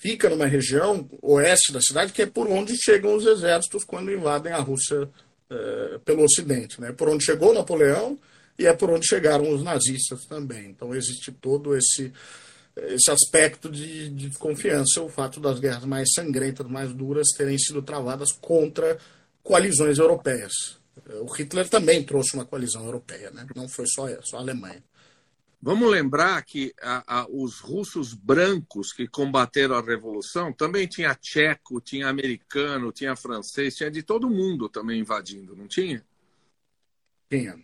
[0.00, 4.52] fica numa região oeste da cidade, que é por onde chegam os exércitos quando invadem
[4.52, 5.08] a Rússia
[5.48, 6.80] é, pelo Ocidente.
[6.80, 6.90] Né?
[6.92, 8.18] Por onde chegou Napoleão
[8.58, 10.70] e é por onde chegaram os nazistas também.
[10.70, 12.12] Então existe todo esse,
[12.76, 17.82] esse aspecto de, de desconfiança, o fato das guerras mais sangrentas, mais duras, terem sido
[17.82, 18.98] travadas contra
[19.42, 20.52] coalizões europeias.
[21.22, 23.46] O Hitler também trouxe uma coalizão europeia, né?
[23.56, 24.82] não foi só, só a Alemanha.
[25.64, 31.80] Vamos lembrar que a, a, os russos brancos que combateram a revolução também tinha tcheco,
[31.80, 36.04] tinha americano, tinha francês, tinha de todo mundo também invadindo, não tinha?
[37.30, 37.56] Tinha.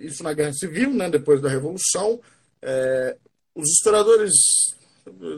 [0.00, 2.20] Isso na Guerra Civil, né, depois da Revolução.
[2.62, 3.16] É,
[3.54, 4.32] os historiadores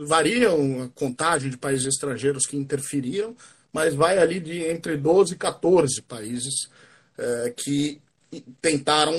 [0.07, 3.37] variam a contagem de países estrangeiros que interferiram,
[3.73, 6.69] mas vai ali de entre 12 e 14 países
[7.17, 8.01] é, que
[8.61, 9.15] tentaram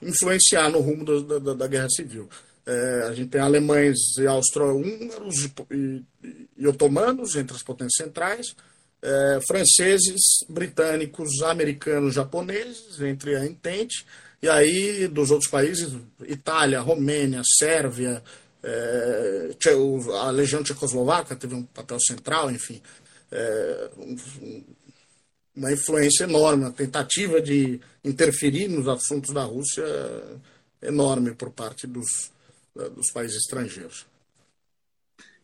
[0.00, 2.28] influenciar no rumo do, da, da, Guerra Civil.
[2.64, 8.54] É, a gente tem alemães e austro-húngaros e, e, e, otomanos entre as potências centrais,
[9.02, 14.06] é, franceses, britânicos, americanos, japoneses entre a entente,
[14.40, 15.92] e aí dos outros países,
[16.26, 18.22] Itália, Romênia, Sérvia,
[18.62, 19.50] é,
[20.20, 22.80] a Legião Tchecoslovaca teve um papel central, enfim.
[23.30, 24.64] É, um,
[25.54, 29.84] uma influência enorme, uma tentativa de interferir nos assuntos da Rússia
[30.80, 32.32] enorme por parte dos,
[32.74, 34.06] dos países estrangeiros.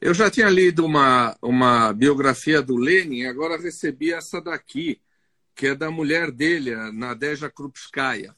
[0.01, 5.01] Eu já tinha lido uma, uma biografia do Lenin, agora recebi essa daqui,
[5.57, 8.35] que é da mulher dele, a Nadeja Krupskaya.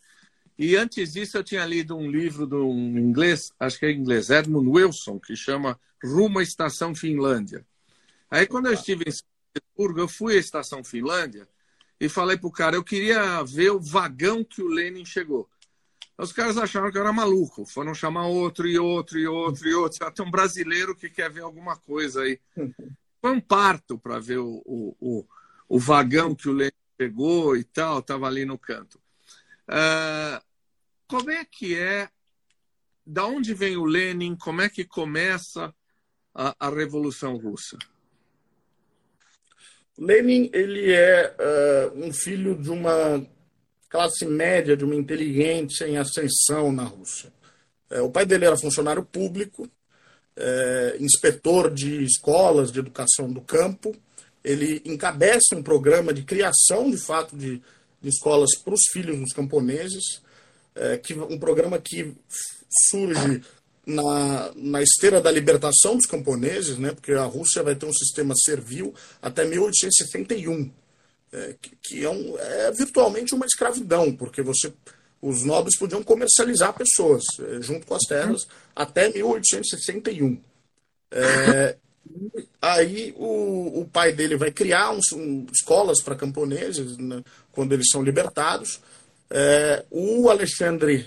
[0.58, 4.30] E antes disso eu tinha lido um livro de um inglês, acho que é inglês,
[4.30, 7.66] Edmund Wilson, que chama Rumo à Estação Finlândia.
[8.30, 11.46] Aí quando eu estive em São Petersburgo, eu fui à Estação Finlândia
[12.00, 15.46] e falei pro cara, eu queria ver o vagão que o Lenin chegou.
[16.20, 19.74] Os caras acharam que eu era maluco, foram chamar outro e outro e outro e
[19.74, 20.06] outro.
[20.06, 22.38] Até um brasileiro que quer ver alguma coisa aí.
[23.22, 25.26] Foi um parto para ver o, o, o,
[25.66, 29.00] o, vagão que o Lenin chegou e tal, estava ali no canto.
[29.66, 30.44] Uh,
[31.08, 32.10] como é que é?
[33.06, 34.36] Da onde vem o Lenin?
[34.36, 35.74] Como é que começa
[36.34, 37.78] a, a Revolução Russa?
[39.96, 41.34] Lenin ele é
[41.94, 43.26] uh, um filho de uma
[43.90, 47.32] classe média, de uma inteligência em ascensão na Rússia.
[47.90, 49.68] É, o pai dele era funcionário público,
[50.36, 53.94] é, inspetor de escolas de educação do campo.
[54.44, 57.60] Ele encabeça um programa de criação, de fato, de,
[58.00, 60.22] de escolas para os filhos dos camponeses,
[60.74, 62.14] é, que, um programa que
[62.88, 63.42] surge
[63.84, 68.34] na, na esteira da libertação dos camponeses, né, porque a Rússia vai ter um sistema
[68.36, 70.70] servil até 1861,
[71.32, 74.72] é, que, que é, um, é virtualmente uma escravidão, porque você
[75.22, 80.40] os nobres podiam comercializar pessoas é, junto com as terras até 1861.
[81.10, 81.76] É,
[82.60, 87.22] aí o, o, pai dele vai criar um, um, escolas para camponeses né,
[87.52, 88.80] quando eles são libertados.
[89.28, 91.06] É, o Alexandre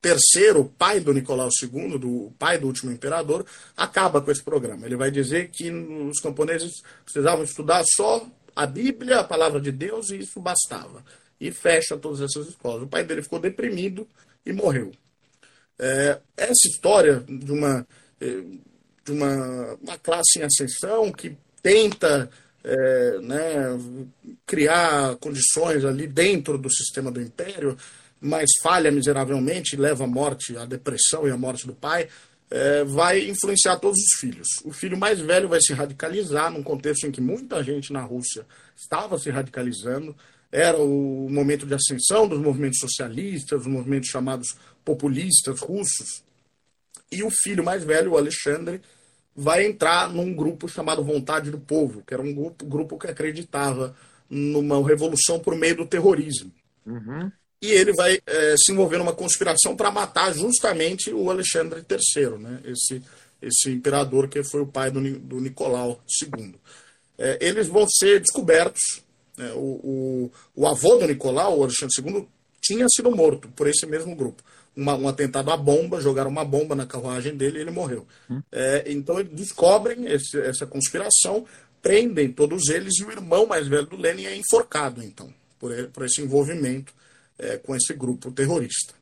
[0.00, 4.84] terceiro, pai do Nicolau II, do pai do último imperador, acaba com esse programa.
[4.84, 10.10] Ele vai dizer que os camponeses precisavam estudar só a Bíblia, a palavra de Deus,
[10.10, 11.04] e isso bastava.
[11.40, 12.82] E fecha todas essas escolas.
[12.82, 14.06] O pai dele ficou deprimido
[14.44, 14.92] e morreu.
[15.78, 17.86] É, essa história de uma,
[18.20, 18.26] é,
[19.04, 22.30] de uma, uma classe em ascensão que tenta
[22.62, 23.78] é, né,
[24.46, 27.76] criar condições ali dentro do sistema do império
[28.24, 32.08] mas falha miseravelmente, leva à morte, à depressão e à morte do pai,
[32.54, 34.46] é, vai influenciar todos os filhos.
[34.64, 38.46] O filho mais velho vai se radicalizar num contexto em que muita gente na Rússia
[38.76, 40.16] estava se radicalizando.
[40.52, 46.22] Era o momento de ascensão dos movimentos socialistas, dos movimentos chamados populistas russos.
[47.10, 48.80] E o filho mais velho, o Alexandre,
[49.34, 53.96] vai entrar num grupo chamado Vontade do Povo, que era um grupo, grupo que acreditava
[54.30, 56.52] numa revolução por meio do terrorismo.
[56.86, 62.38] Uhum e ele vai é, se envolver numa conspiração para matar justamente o Alexandre III,
[62.38, 62.60] né?
[62.64, 63.02] esse,
[63.40, 66.54] esse imperador que foi o pai do, do Nicolau II.
[67.18, 69.02] É, eles vão ser descobertos
[69.36, 72.28] É, o, o, o, avô do Nicolau, o Alexandre II,
[72.60, 74.42] tinha sido morto por esse mesmo grupo.
[74.76, 78.06] Uma, um atentado à bomba, jogaram uma bomba na carruagem dele e ele morreu.
[78.30, 78.40] Hum.
[78.52, 81.44] É, então eles descobrem esse, essa conspiração,
[81.82, 85.88] prendem todos eles e o irmão mais velho do Lenin é enforcado, então, por, ele,
[85.88, 86.92] por esse envolvimento
[87.38, 88.94] é, com esse grupo terrorista.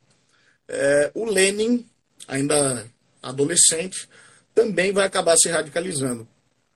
[0.68, 1.86] É, o Lenin,
[2.26, 2.86] ainda
[3.22, 4.08] adolescente,
[4.54, 6.26] também vai acabar se radicalizando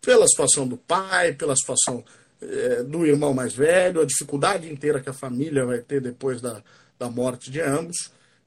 [0.01, 2.05] pela situação do pai, pela situação
[2.41, 6.63] é, do irmão mais velho, a dificuldade inteira que a família vai ter depois da,
[6.99, 7.97] da morte de ambos.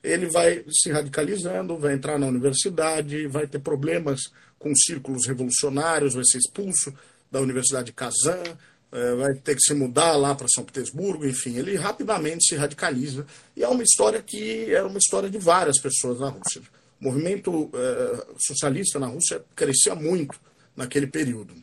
[0.01, 4.21] Ele vai se radicalizando, vai entrar na universidade, vai ter problemas
[4.57, 6.93] com círculos revolucionários, vai ser expulso
[7.31, 8.43] da Universidade de Kazan,
[8.91, 13.25] é, vai ter que se mudar lá para São Petersburgo, enfim, ele rapidamente se radicaliza.
[13.55, 16.61] E é uma história que é uma história de várias pessoas na Rússia.
[16.99, 20.39] O movimento é, socialista na Rússia crescia muito
[20.75, 21.53] naquele período,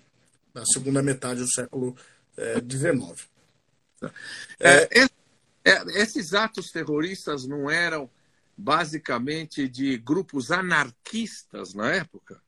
[0.54, 1.96] na segunda metade do século
[2.36, 3.28] XIX.
[4.60, 5.08] É, é,
[5.64, 8.10] é, esses atos terroristas não eram
[8.56, 12.40] basicamente de grupos anarquistas na época?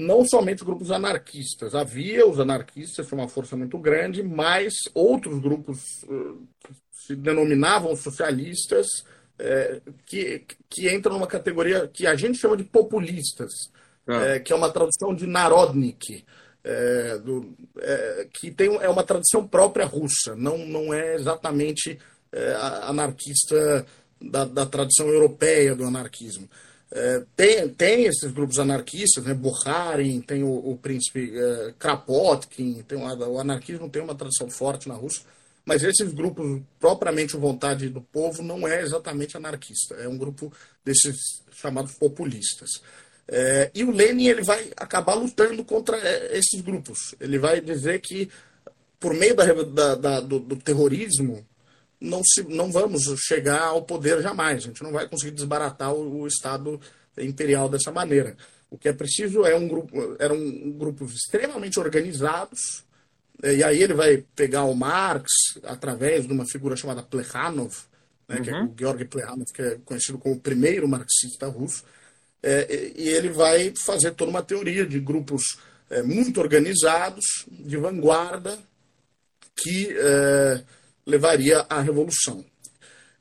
[0.00, 1.74] Não somente grupos anarquistas.
[1.74, 6.46] Havia os anarquistas, foi uma força muito grande, mas outros grupos uh,
[6.92, 13.50] se denominavam socialistas, uh, que, que entram numa categoria que a gente chama de populistas,
[14.06, 14.36] ah.
[14.36, 16.24] uh, que é uma tradução de Narodnik
[16.62, 21.98] é, do, é, que tem, é uma tradição própria russa, não, não é exatamente
[22.32, 23.86] é, anarquista
[24.20, 26.48] da, da, tradição europeia do anarquismo.
[26.92, 32.98] É, tem, tem esses grupos anarquistas, né, Bukharin, tem o, o príncipe é, Krapotkin, tem
[32.98, 35.22] uma, o anarquismo tem uma tradição forte na Rússia,
[35.64, 40.52] mas esses grupos, propriamente vontade do povo, não é exatamente anarquista, é um grupo
[40.84, 42.70] desses chamados populistas.
[43.32, 47.14] É, e o Lenin ele vai acabar lutando contra é, esses grupos.
[47.20, 48.28] Ele vai dizer que,
[48.98, 51.46] por meio da, da, da, do, do, terrorismo,
[52.00, 54.58] não, se, não vamos chegar ao poder jamais.
[54.58, 56.80] A gente não vai conseguir desbaratar o, o Estado
[57.18, 58.36] imperial dessa maneira.
[58.70, 62.84] O que é preciso é um grupo, eram um grupos extremamente organizados,
[63.42, 65.28] é, e aí ele vai pegar o Marx
[65.64, 67.74] através de uma figura chamada Plekhanov,
[68.28, 68.42] né, uhum.
[68.42, 71.84] que é o Georg Plekhanov, que é conhecido como o primeiro marxista russo,
[72.42, 75.58] é, e ele vai fazer toda uma teoria de grupos
[75.90, 78.56] é, muito organizados, de vanguarda,
[79.56, 80.62] que é,
[81.10, 82.44] levaria à revolução.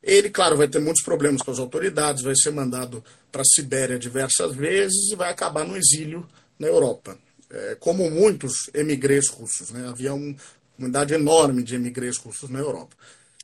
[0.01, 3.99] Ele, claro, vai ter muitos problemas com as autoridades, vai ser mandado para a Sibéria
[3.99, 6.25] diversas vezes e vai acabar no exílio
[6.57, 7.17] na Europa.
[7.51, 9.87] É, como muitos emigrês russos, né?
[9.87, 10.35] havia um,
[10.77, 12.95] uma unidade enorme de emigrês russos na Europa.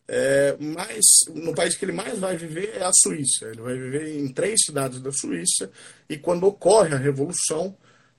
[0.08, 3.46] É, mas no país que ele mais vai viver é a Suíça.
[3.48, 5.70] Ele vai viver em três cidades da Suíça
[6.08, 7.76] e quando ocorre a Revolução,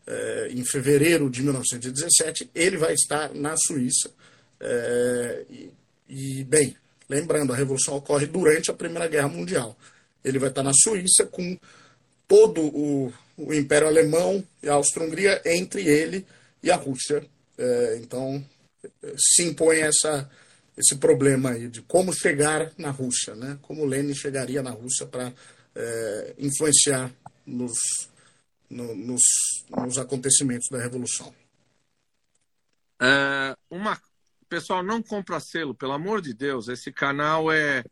[0.06, 4.10] é, em fevereiro de 1917, ele vai estar na Suíça.
[4.60, 5.70] É, e,
[6.08, 6.76] e, bem,
[7.08, 9.76] lembrando, a Revolução ocorre durante a Primeira Guerra Mundial.
[10.24, 11.58] Ele vai estar na Suíça com
[12.26, 16.26] todo o, o Império Alemão e a Áustria-Hungria entre ele
[16.62, 17.24] e a Rússia.
[17.58, 18.44] É, então,
[19.16, 20.28] se impõe essa
[20.76, 23.58] esse problema aí de como chegar na Rússia, né?
[23.62, 25.32] Como Lenin chegaria na Rússia para
[25.74, 27.10] é, influenciar
[27.46, 27.78] nos,
[28.68, 29.22] no, nos,
[29.70, 31.34] nos, acontecimentos da Revolução.
[33.00, 33.98] É, uma
[34.48, 36.68] pessoal não compra selo, pelo amor de Deus.
[36.68, 37.84] Esse canal é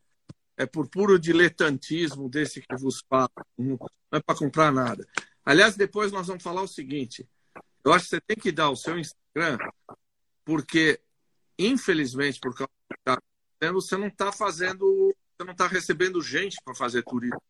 [0.57, 3.31] é por puro diletantismo desse que vos fala.
[3.59, 3.79] Não
[4.13, 5.07] é para comprar nada.
[5.45, 7.29] Aliás, depois nós vamos falar o seguinte.
[7.85, 9.59] Eu acho que você tem que dar o seu Instagram,
[10.45, 11.01] porque
[11.59, 13.19] infelizmente, por causa do que está
[13.73, 17.41] você não está fazendo, você não está recebendo gente para fazer turismo.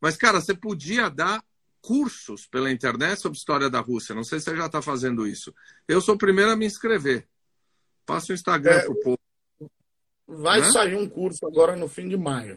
[0.00, 1.42] Mas, cara, você podia dar
[1.80, 4.14] cursos pela internet sobre história da Rússia.
[4.14, 5.54] Não sei se você já está fazendo isso.
[5.88, 7.28] Eu sou o primeiro a me inscrever.
[8.06, 9.18] Passa o Instagram é, para o povo.
[10.28, 10.70] Vai né?
[10.70, 12.56] sair um curso agora no fim de maio.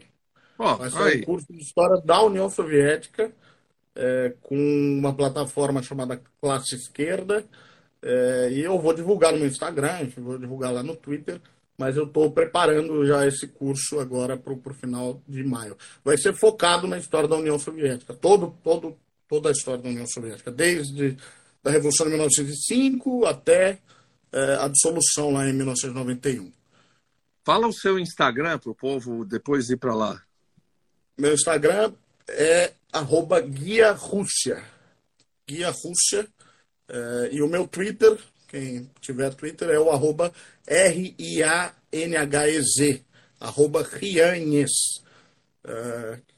[0.58, 1.20] Oh, vai sair aí.
[1.20, 3.32] um curso de história da União Soviética
[3.94, 7.44] é, com uma plataforma chamada Classe Esquerda
[8.02, 11.40] é, e eu vou divulgar no meu Instagram, vou divulgar lá no Twitter,
[11.76, 15.76] mas eu estou preparando já esse curso agora para o final de maio.
[16.04, 18.96] Vai ser focado na história da União Soviética, todo, todo,
[19.28, 21.16] toda a história da União Soviética, desde
[21.64, 23.78] a Revolução de 1905 até
[24.32, 26.52] é, a dissolução lá em 1991.
[27.44, 30.22] Fala o seu Instagram para o povo depois ir para lá.
[31.18, 31.92] Meu Instagram
[32.28, 34.62] é arroba Guia Rússia.
[35.46, 36.28] Guia Rússia
[36.90, 38.18] Uh, e o meu Twitter,
[38.48, 40.32] quem tiver Twitter, é o arroba
[40.66, 41.44] R-I-A-N-H-E-Z,
[43.38, 44.72] arroba Rianhes.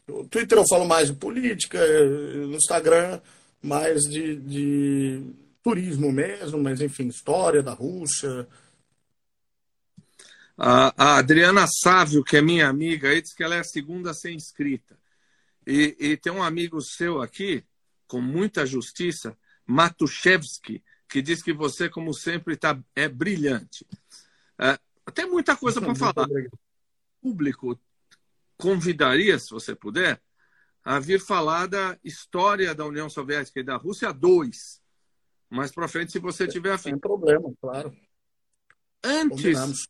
[0.06, 3.18] No Twitter eu falo mais de política, no Instagram
[3.62, 5.22] mais de, de
[5.62, 8.48] turismo mesmo, mas enfim, história da Rússia.
[10.56, 14.14] A, Adriana Sávio, que é minha amiga, aí diz que ela é a segunda a
[14.14, 14.98] ser inscrita.
[15.66, 17.64] E, e tem um amigo seu aqui,
[18.06, 23.86] com muita justiça, Matuszewski, que diz que você, como sempre, tá, é brilhante.
[24.58, 24.78] É,
[25.14, 26.26] tem muita coisa para falar.
[26.26, 26.58] O
[27.20, 27.78] público
[28.56, 30.20] convidaria, se você puder,
[30.84, 34.81] a vir falar da história da União Soviética e da Rússia 2.
[35.52, 36.90] Mais para frente, se você tiver afim.
[36.90, 37.94] Sem problema, claro.
[39.04, 39.86] Antes,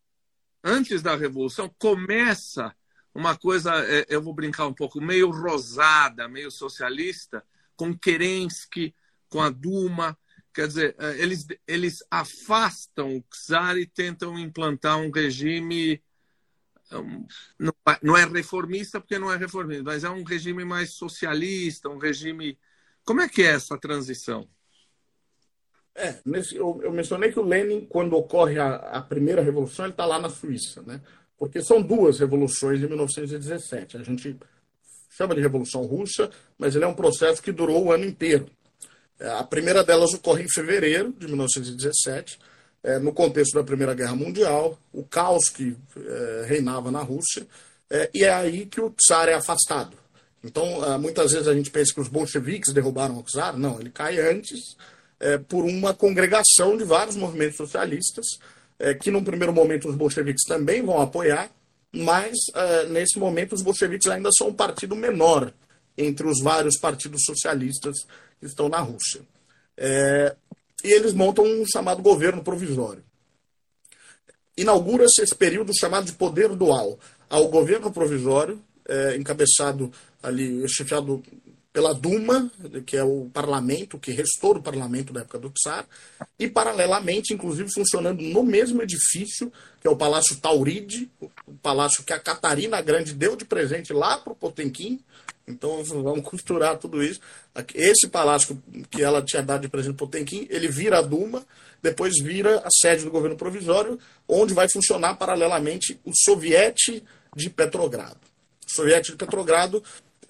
[0.65, 2.75] antes da Revolução, começa
[3.15, 7.45] uma coisa, é, eu vou brincar um pouco, meio rosada, meio socialista,
[7.77, 8.93] com Kerensky,
[9.29, 10.19] com a Duma.
[10.53, 16.03] Quer dizer, é, eles, eles afastam o czar e tentam implantar um regime
[18.03, 22.59] não é reformista porque não é reformista, mas é um regime mais socialista, um regime.
[23.03, 24.47] Como é que é essa transição?
[25.95, 29.93] É, nesse, eu, eu, mencionei que o Lenin, quando ocorre a, a primeira revolução, ele
[29.93, 31.01] está lá na Suíça, né?
[31.39, 33.97] Porque são duas revoluções de 1917.
[33.97, 34.39] A gente
[35.11, 38.47] chama de Revolução Russa, mas ele é um processo que durou o ano inteiro.
[39.19, 42.39] É, a primeira delas ocorre em fevereiro de 1917
[42.83, 47.47] é, no contexto da Primeira Guerra Mundial, o caos que é, reinava na Rússia,
[48.15, 49.95] e é aí que o czar é afastado.
[50.43, 53.55] Então, muitas vezes a gente pensa que os bolcheviques derrubaram o czar.
[53.59, 54.79] Não, ele cai antes
[55.23, 58.27] é, por uma congregação de vários movimentos socialistas,
[58.79, 61.51] é, que num primeiro momento os bolcheviques também vão apoiar,
[61.95, 62.35] mas
[62.89, 65.53] nesse momento os bolcheviques ainda são um partido menor
[65.97, 67.99] entre os vários partidos socialistas
[68.41, 69.21] que estão na Rússia.
[69.77, 70.35] É,
[70.83, 73.05] e eles montam um chamado governo provisório.
[74.57, 76.99] Inaugura-se esse período chamado de poder dual.
[77.29, 79.93] Ao governo provisório, é, encabeçado
[80.23, 81.23] ali, chefiado
[81.73, 82.51] pela Duma,
[82.85, 85.87] que é o parlamento, que restou do parlamento da época do Tsar,
[86.39, 89.51] e paralelamente, inclusive, funcionando no mesmo edifício,
[89.81, 94.19] que é o Palácio Tauride, o palácio que a Catarina Grande deu de presente lá
[94.19, 95.01] para o Potemkin,
[95.49, 97.21] então vamos costurar tudo isso.
[97.75, 101.45] Esse palácio que ela tinha dado de presente para o Potemkin, ele vira a Duma,
[101.83, 103.99] depois vira a sede do governo provisório,
[104.29, 107.03] onde vai funcionar paralelamente o Soviete
[107.35, 108.21] de Petrogrado.
[108.69, 109.83] O Soviete de Petrogrado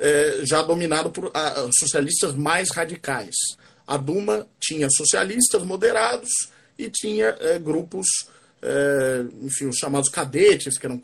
[0.03, 1.31] é, já dominado por
[1.79, 3.37] socialistas mais radicais.
[3.87, 6.29] A Duma tinha socialistas moderados
[6.77, 8.09] e tinha é, grupos,
[8.61, 11.01] é, enfim, os chamados cadetes, que eram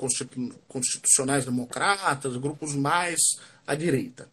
[0.66, 3.20] constitucionais democratas, grupos mais
[3.64, 4.28] à direita.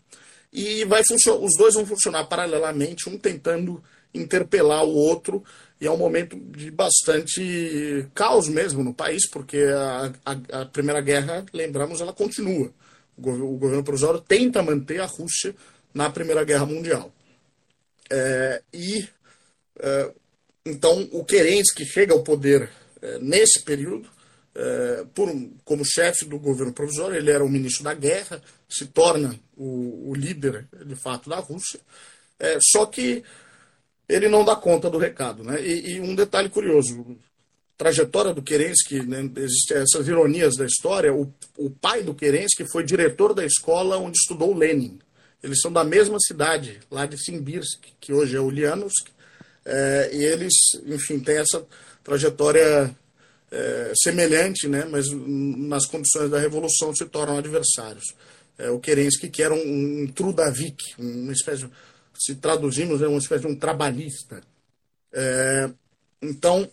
[0.51, 3.83] E vai os dois vão funcionar paralelamente, um tentando
[4.15, 5.43] interpelar o outro,
[5.79, 11.01] e é um momento de bastante caos mesmo no país, porque a, a, a Primeira
[11.01, 12.71] Guerra, lembramos, ela continua.
[13.17, 15.55] O, governo, provisório tenta manter a Rússia
[15.93, 17.13] na Primeira Guerra Mundial.
[18.11, 19.07] É, e
[19.79, 20.11] é,
[20.65, 22.69] então o Kerensky chega ao poder
[23.01, 24.09] é, nesse período
[24.55, 25.29] é, por,
[25.65, 30.15] como chefe do governo provisório, ele era o ministro da guerra, se torna o, o
[30.15, 31.79] líder, de fato, da Rússia.
[32.39, 33.23] É, só que
[34.07, 35.43] ele não dá conta do recado.
[35.43, 35.61] Né?
[35.61, 37.17] E, e um detalhe curioso,
[37.77, 42.83] trajetória do Kerensky, né, existem essas ironias da história, o, o pai do Kerensky foi
[42.83, 44.99] diretor da escola onde estudou Lenin.
[45.43, 49.09] Eles são da mesma cidade, lá de Simbirsk, que hoje é Ulyanovsk,
[49.65, 50.53] é, e eles,
[50.85, 51.65] enfim, têm essa
[52.03, 52.95] trajetória
[53.51, 58.05] é, semelhante, né, mas nas condições da revolução se tornam adversários.
[58.57, 61.69] É, o Kerensky, que era um, um Trudavik, uma espécie,
[62.17, 64.41] se traduzimos, é uma espécie de um trabalhista.
[65.11, 65.69] É,
[66.21, 66.69] então,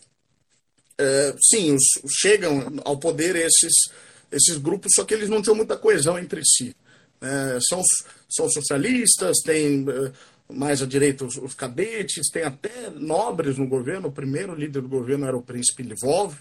[0.99, 1.83] é, sim, os,
[2.21, 3.73] chegam ao poder esses,
[4.31, 6.75] esses grupos, só que eles não tinham muita coesão entre si.
[7.21, 7.83] É, são,
[8.29, 9.85] são socialistas, tem
[10.49, 14.09] mais à direita os, os, cadetes, tem até nobres no governo.
[14.09, 16.37] O primeiro líder do governo era o príncipe Lvov,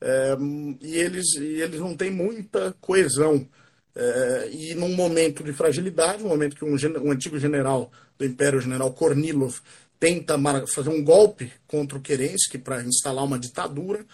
[0.00, 0.36] é,
[0.80, 3.46] e, eles, e eles não têm muita coesão.
[3.94, 8.58] É, e num momento de fragilidade, um momento que um, um antigo general do Império,
[8.58, 9.58] o general Kornilov,
[9.98, 14.04] tenta fazer um golpe contra o Kerensky para instalar uma ditadura,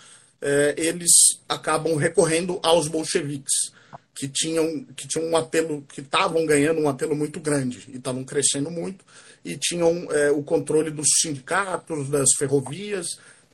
[0.41, 1.11] é, eles
[1.49, 3.73] acabam recorrendo aos bolcheviques,
[4.15, 8.25] que tinham, que tinham um apelo, que estavam ganhando um apelo muito grande e estavam
[8.25, 9.05] crescendo muito,
[9.45, 13.07] e tinham é, o controle dos sindicatos, das ferrovias,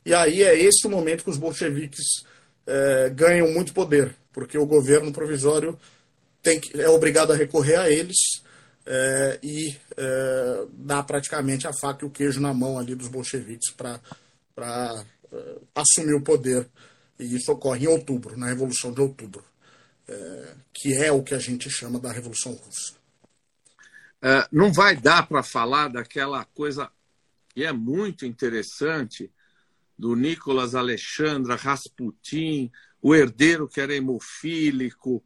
[0.05, 2.23] e aí é esse o momento que os bolcheviques
[2.65, 5.77] é, ganham muito poder, porque o governo provisório
[6.41, 8.41] tem que, é obrigado a recorrer a eles
[8.85, 13.71] é, e é, dá praticamente a faca e o queijo na mão ali dos bolcheviques
[13.71, 13.99] para
[15.31, 16.67] é, assumir o poder.
[17.19, 19.43] E isso ocorre em outubro, na Revolução de Outubro,
[20.07, 22.93] é, que é o que a gente chama da Revolução Russa.
[24.21, 26.89] É, não vai dar para falar daquela coisa
[27.49, 29.31] que é muito interessante
[29.97, 32.71] do Nicolas Alexandra Rasputin,
[33.01, 35.23] o herdeiro que era hemofílico,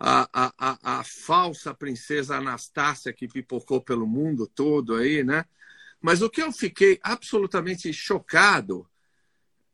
[0.00, 5.44] a, a, a, falsa princesa Anastácia que pipocou pelo mundo todo aí, né?
[6.00, 8.88] Mas o que eu fiquei absolutamente chocado,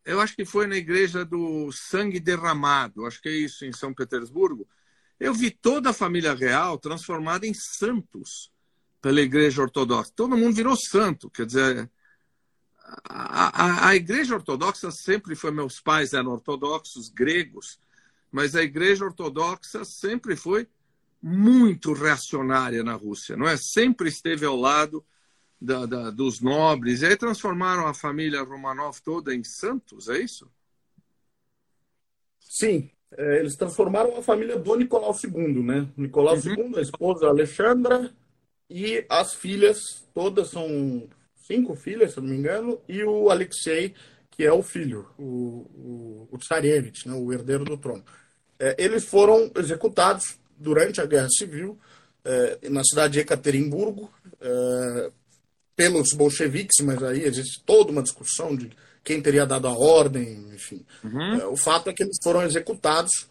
[0.05, 3.95] eu acho que foi na igreja do sangue derramado, acho que é isso em São
[3.95, 4.68] Petersburgo.
[5.20, 8.51] Eu vi toda a família real transformada em santos
[9.01, 10.11] pela igreja ortodoxa.
[10.16, 11.89] Todo mundo virou santo, quer dizer,
[13.09, 17.79] a, a, a igreja ortodoxa sempre foi, meus pais eram ortodoxos, gregos,
[18.37, 20.68] mas a Igreja Ortodoxa sempre foi
[21.22, 23.57] muito reacionária na Rússia, não é?
[23.57, 25.03] Sempre esteve ao lado
[25.59, 27.01] da, da, dos nobres.
[27.01, 30.53] E aí transformaram a família Romanov toda em santos, é isso?
[32.39, 35.89] Sim, é, eles transformaram a família do Nicolau II, né?
[35.97, 36.72] Nicolau uhum.
[36.72, 38.14] II, a esposa Alexandra
[38.68, 43.95] e as filhas, todas são cinco filhas, se não me engano, e o Alexei,
[44.30, 48.05] que é o filho, o, o, o Tsarevich, né, o herdeiro do trono.
[48.59, 51.78] É, eles foram executados durante a Guerra Civil
[52.24, 55.11] é, na cidade de Ekaterimburgo é,
[55.74, 58.70] pelos bolcheviques, mas aí existe toda uma discussão de
[59.04, 60.84] quem teria dado a ordem, enfim.
[61.04, 61.40] Uhum.
[61.40, 63.28] É, o fato é que eles foram executados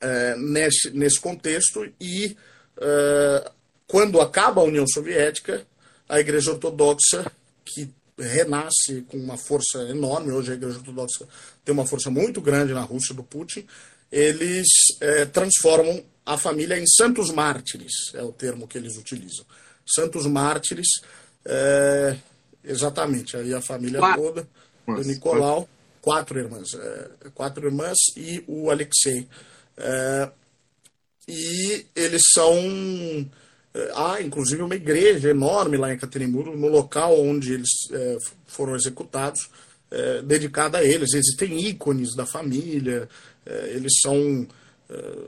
[0.00, 2.36] é, nesse, nesse contexto e
[2.80, 3.50] é,
[3.86, 5.66] quando acaba a União Soviética,
[6.08, 7.30] a Igreja Ortodoxa,
[7.64, 10.32] que renasce com uma força enorme.
[10.32, 11.26] Hoje a Igreja Ortodoxa
[11.64, 13.66] tem uma força muito grande na Rússia do Putin.
[14.10, 14.66] Eles
[15.00, 19.44] é, transformam a família em santos mártires, é o termo que eles utilizam.
[19.86, 20.88] Santos mártires,
[21.44, 22.16] é,
[22.62, 23.36] exatamente.
[23.36, 24.22] Aí a família quatro.
[24.22, 24.48] toda,
[24.86, 25.68] o Nicolau,
[26.00, 29.26] quatro irmãs, é, quatro irmãs e o Alexei.
[29.76, 30.30] É,
[31.26, 32.54] e eles são
[33.74, 38.74] é, há inclusive uma igreja enorme lá em Caterimburgo, no local onde eles é, foram
[38.74, 39.48] executados,
[39.90, 41.14] é, dedicada a eles.
[41.14, 43.08] Existem ícones da família,
[43.74, 44.46] eles são
[44.90, 45.24] é,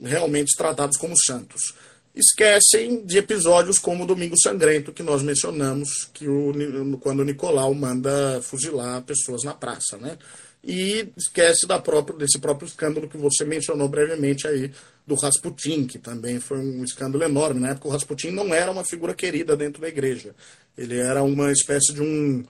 [0.00, 1.74] realmente tratados como santos.
[2.14, 6.52] Esquecem de episódios como o Domingo Sangrento, que nós mencionamos, que o,
[7.00, 9.96] quando Nicolau manda fuzilar pessoas na praça.
[9.96, 10.16] Né?
[10.62, 14.70] E esquece da própria, desse próprio escândalo que você mencionou brevemente aí,
[15.06, 17.60] do Rasputin, que também foi um escândalo enorme.
[17.60, 20.34] Na época, o Rasputin não era uma figura querida dentro da igreja.
[20.78, 22.44] Ele era uma espécie de um,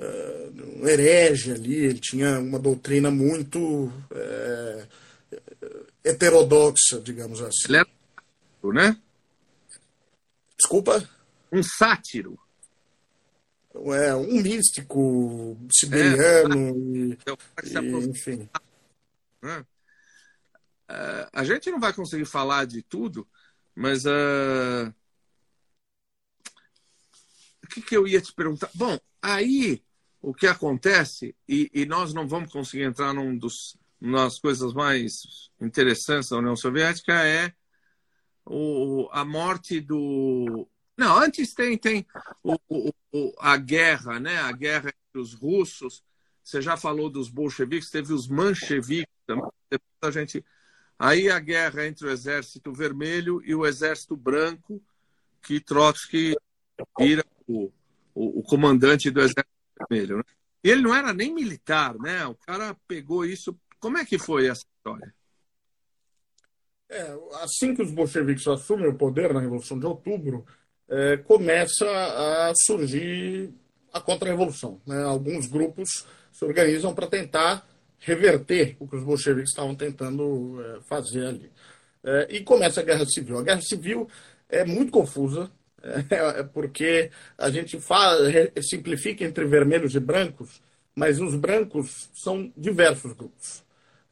[0.00, 4.88] uh, um herege ali, ele tinha uma doutrina muito uh,
[6.04, 7.68] heterodoxa, digamos assim.
[7.68, 7.98] Ele era
[8.72, 9.00] né?
[10.58, 11.08] Desculpa?
[11.52, 12.38] Um sátiro.
[13.74, 18.48] É, um místico siberiano é, e, e, enfim.
[19.42, 19.60] É.
[20.90, 23.28] Uh, a gente não vai conseguir falar de tudo,
[23.74, 24.92] mas uh,
[27.62, 28.70] o que, que, eu ia te perguntar?
[28.74, 29.82] Bom, aí
[30.20, 35.50] o que acontece, e, e nós não vamos conseguir entrar num dos nas coisas mais
[35.60, 37.52] interessantes da União Soviética é
[38.46, 40.68] o, a morte do.
[40.96, 42.06] Não, antes tem, tem
[42.42, 44.38] o, o, a guerra, né?
[44.38, 46.04] A guerra entre os russos.
[46.44, 49.50] Você já falou dos bolcheviques, teve os mancheviques também.
[49.68, 50.44] Depois a gente
[50.98, 54.82] Aí a guerra entre o Exército Vermelho e o Exército Branco,
[55.40, 56.36] que Trotsky
[56.98, 57.70] vira o,
[58.12, 60.18] o, o comandante do Exército Vermelho.
[60.18, 60.24] Né?
[60.62, 62.26] Ele não era nem militar, né?
[62.26, 63.56] O cara pegou isso.
[63.78, 65.14] Como é que foi essa história?
[66.90, 70.46] É, assim que os bolcheviques assumem o poder na Revolução de Outubro,
[70.88, 73.52] é, começa a surgir
[73.92, 74.80] a contra-revolução.
[74.86, 75.02] Né?
[75.02, 77.66] Alguns grupos se organizam para tentar
[77.98, 81.52] reverter o que os bolcheviques estavam tentando é, fazer ali.
[82.02, 83.38] É, e começa a Guerra Civil.
[83.38, 84.08] A Guerra Civil
[84.48, 85.50] é muito confusa,
[85.82, 88.28] é, porque a gente fala,
[88.62, 90.60] simplifica entre vermelhos e brancos,
[90.94, 93.62] mas os brancos são diversos grupos.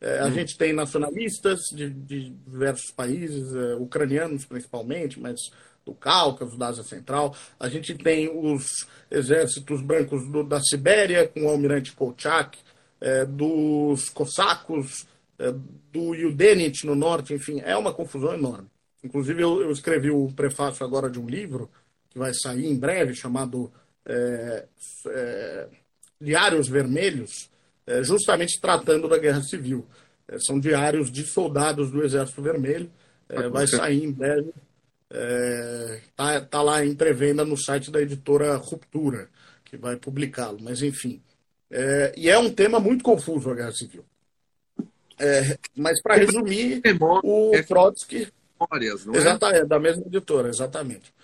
[0.01, 0.33] É, a hum.
[0.33, 5.41] gente tem nacionalistas de, de diversos países, é, ucranianos principalmente, mas
[5.85, 7.35] do Cáucaso, da Ásia Central.
[7.59, 12.59] A gente tem os exércitos brancos do, da Sibéria, com o almirante Kolchak,
[13.01, 15.07] é, dos cossacos,
[15.39, 15.53] é,
[15.93, 18.69] do Yudenit no norte, enfim, é uma confusão enorme.
[19.05, 21.71] Inclusive, eu, eu, escrevi o prefácio agora de um livro
[22.11, 23.71] que vai sair em breve, chamado
[24.05, 24.65] é,
[25.09, 25.69] é
[26.21, 27.51] Diários Vermelhos,
[27.87, 29.87] é, justamente tratando da Guerra Civil.
[30.27, 32.91] É, são diários de soldados do Exército Vermelho,
[33.51, 34.53] vai sair em breve.
[36.09, 39.29] Está tá lá em pré-venda no site da editora Ruptura,
[39.65, 40.59] que vai publicá-lo.
[40.61, 41.21] Mas, enfim,
[41.71, 44.05] é, e é um tema muito confuso a Guerra Civil.
[45.19, 46.83] É, mas, para resumir,
[47.23, 48.29] o é Trotsky.
[48.61, 49.19] Histórias, não é?
[49.19, 51.15] Exatamente, é da mesma editora, exatamente.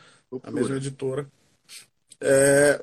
[0.42, 1.26] A mesma editora.
[2.20, 2.80] É,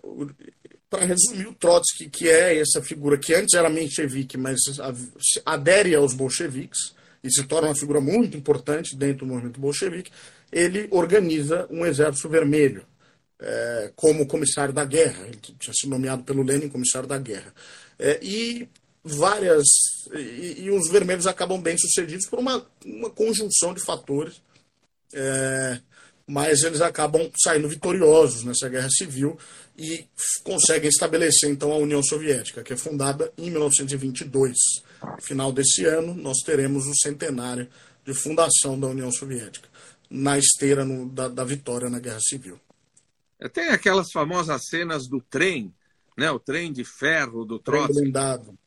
[0.89, 4.59] para resumir, o Trotsky, que é essa figura que antes era menchevique, mas
[5.45, 6.93] adere aos bolcheviques
[7.23, 10.11] e se torna uma figura muito importante dentro do movimento bolchevique,
[10.51, 12.85] ele organiza um exército vermelho
[13.39, 15.25] é, como comissário da guerra.
[15.27, 17.53] Ele tinha sido nomeado pelo Lenin comissário da guerra.
[17.97, 18.67] É, e
[19.03, 19.65] várias.
[20.13, 24.41] E, e, os vermelhos acabam bem sucedidos por uma, uma conjunção de fatores.
[25.13, 25.79] É,
[26.29, 29.37] mas eles acabam saindo vitoriosos nessa guerra civil
[29.75, 30.05] e
[30.43, 34.55] conseguem estabelecer então a União Soviética, que é fundada em 1922.
[35.01, 37.67] No final desse ano, nós teremos o centenário
[38.05, 39.67] de fundação da União Soviética,
[40.09, 42.59] na esteira no, da, da vitória na Guerra Civil.
[43.53, 45.73] Tem aquelas famosas cenas do trem,
[46.17, 46.29] né?
[46.29, 48.01] o trem de ferro do Trotsky.
[48.01, 48.57] blindado.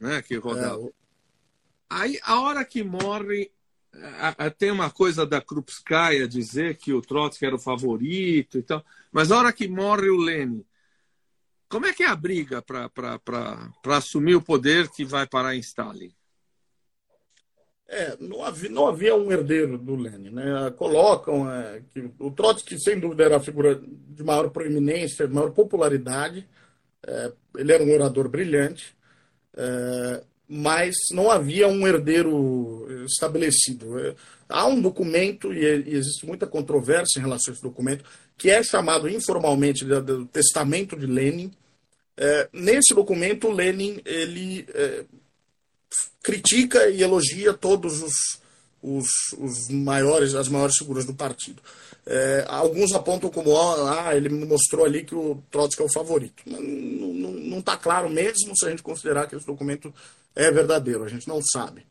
[0.00, 0.22] Né?
[0.22, 0.86] Que rodava.
[0.86, 0.90] É.
[1.88, 3.50] Aí, a hora que morre
[4.58, 9.28] tem uma coisa da Krupskaya dizer que o Trotsky era o favorito e tal, mas
[9.28, 10.64] na hora que morre o Lenin,
[11.68, 16.12] como é que é a briga para assumir o poder que vai parar em Stalin?
[17.88, 20.30] É, não havia, não havia um herdeiro do Lenin.
[20.30, 20.70] Né?
[20.76, 25.52] Colocam é, que o Trotsky, sem dúvida, era a figura de maior proeminência, de maior
[25.52, 26.48] popularidade.
[27.06, 28.95] É, ele era um orador brilhante.
[29.56, 33.98] É, mas não havia um herdeiro estabelecido.
[33.98, 34.14] É,
[34.48, 38.04] há um documento, e existe muita controvérsia em relação a esse documento,
[38.38, 41.50] que é chamado informalmente do Testamento de Lenin.
[42.16, 45.04] É, nesse documento, Lenin ele é,
[46.22, 48.14] critica e elogia todos os,
[48.82, 49.06] os,
[49.38, 51.62] os, maiores, as maiores figuras do partido.
[52.08, 56.42] É, alguns apontam como ah, ele mostrou ali que o Trotsky é o favorito.
[56.46, 59.92] Não está claro mesmo se a gente considerar que esse documento
[60.34, 61.84] é verdadeiro, a gente não sabe.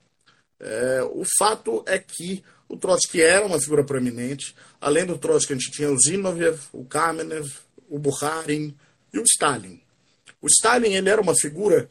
[0.57, 4.55] É, o fato é que o Trotsky era uma figura proeminente.
[4.80, 7.51] Além do Trotsky, a gente tinha o Zinoviev, o Kamenev,
[7.89, 8.74] o Bukharin
[9.13, 9.82] e o Stalin.
[10.41, 11.89] O Stalin ele era uma figura,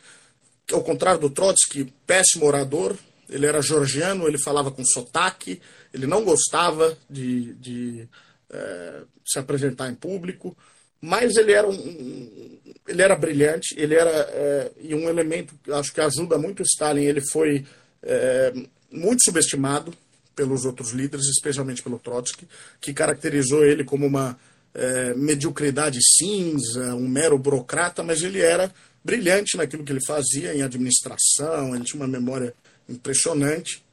[0.72, 2.96] ao contrário do Trotsky, péssimo orador.
[3.28, 5.60] Ele era georgiano, ele falava com sotaque,
[5.94, 8.08] ele não gostava de, de
[8.50, 10.56] é, se apresentar em público,
[11.00, 16.00] mas ele era um, ele era brilhante, ele era é, e um elemento acho que
[16.00, 17.04] ajuda muito o Stalin.
[17.04, 17.64] Ele foi
[18.02, 18.52] é,
[18.90, 19.94] muito subestimado
[20.34, 22.48] pelos outros líderes, especialmente pelo Trotsky,
[22.80, 24.36] que caracterizou ele como uma
[24.74, 28.72] é, mediocridade cinza, um mero burocrata, mas ele era
[29.04, 31.72] brilhante naquilo que ele fazia em administração.
[31.72, 32.52] Ele tinha uma memória
[32.88, 33.84] impressionante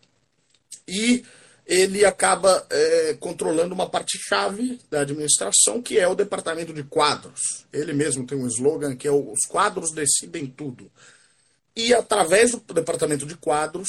[0.88, 1.24] e
[1.66, 7.66] ele acaba é, controlando uma parte-chave da administração, que é o departamento de quadros.
[7.72, 10.92] Ele mesmo tem um slogan que é os quadros decidem tudo.
[11.76, 13.88] E através do departamento de quadros,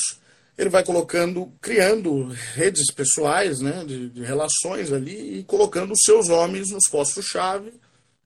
[0.56, 6.28] ele vai colocando, criando redes pessoais né, de, de relações ali e colocando os seus
[6.28, 7.72] homens nos postos-chave.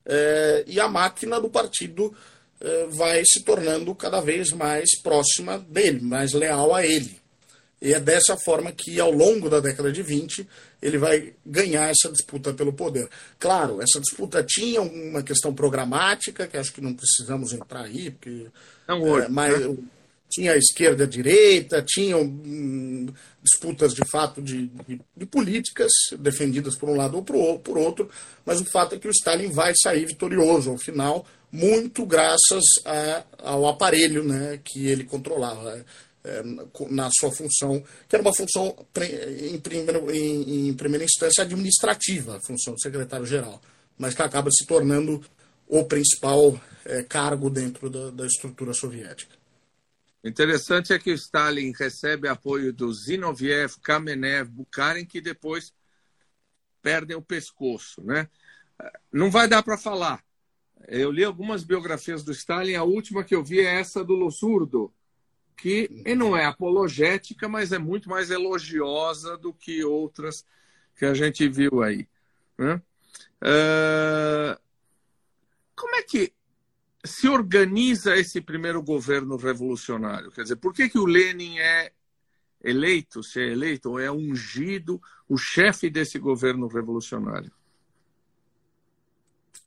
[0.05, 2.13] É, e a máquina do partido
[2.61, 7.19] é, vai se tornando cada vez mais próxima dele, mais leal a ele.
[7.81, 10.47] E é dessa forma que, ao longo da década de 20,
[10.81, 13.07] ele vai ganhar essa disputa pelo poder.
[13.37, 18.47] Claro, essa disputa tinha uma questão programática, que acho que não precisamos entrar aí, porque.
[18.87, 19.77] Não, hoje, é, mas, né?
[20.29, 23.07] Tinha a esquerda e a direita, tinham hum,
[23.41, 28.09] disputas de fato de, de, de, políticas defendidas por um lado ou por, por outro,
[28.45, 33.23] mas o fato é que o Stalin vai sair vitorioso ao final, muito graças a,
[33.41, 35.85] ao aparelho né, que ele controlava.
[36.23, 36.41] É,
[36.89, 38.75] na sua função, que era uma função,
[39.39, 43.61] em primeira, em, em primeira instância, administrativa, a função do secretário-geral,
[43.97, 45.23] mas que acaba se tornando
[45.67, 49.35] o principal é, cargo dentro da, da, estrutura soviética.
[50.23, 55.73] Interessante é que Stalin recebe apoio do Zinoviev, Kamenev, Bukharin, que depois
[56.81, 58.01] perdem o pescoço.
[58.01, 58.27] Né?
[59.11, 60.23] Não vai dar para falar.
[60.87, 64.93] Eu li algumas biografias do Stalin, a última que eu vi é essa do Lossurdo,
[65.57, 70.45] que não é apologética, mas é muito mais elogiosa do que outras
[70.95, 72.07] que a gente viu aí.
[72.57, 72.81] Né?
[73.41, 74.59] Uh,
[75.75, 76.31] como é que
[77.03, 80.31] se organiza esse primeiro governo revolucionário?
[80.31, 81.91] Quer dizer, por que, que o Lenin é
[82.63, 87.51] eleito, se é eleito, ou é ungido o chefe desse governo revolucionário?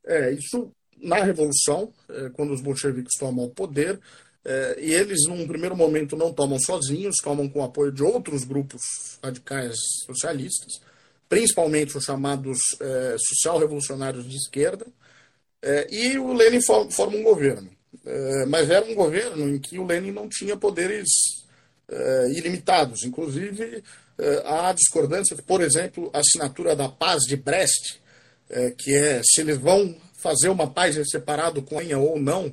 [0.05, 0.73] É, isso
[1.03, 3.99] na Revolução, é, quando os bolcheviques tomam o poder,
[4.45, 8.45] é, e eles, num primeiro momento, não tomam sozinhos, tomam com o apoio de outros
[8.45, 8.81] grupos
[9.23, 9.77] radicais
[10.07, 10.81] socialistas,
[11.29, 14.87] principalmente os chamados é, social-revolucionários de esquerda,
[15.63, 17.71] é, e o Lenin for, forma um governo.
[18.05, 21.09] É, mas era um governo em que o Lenin não tinha poderes
[21.89, 23.05] é, ilimitados.
[23.05, 23.83] Inclusive,
[24.19, 28.01] é, há discordância, por exemplo, a assinatura da Paz de Brest,
[28.79, 32.53] que é se eles vão fazer uma paz separado com a ou não,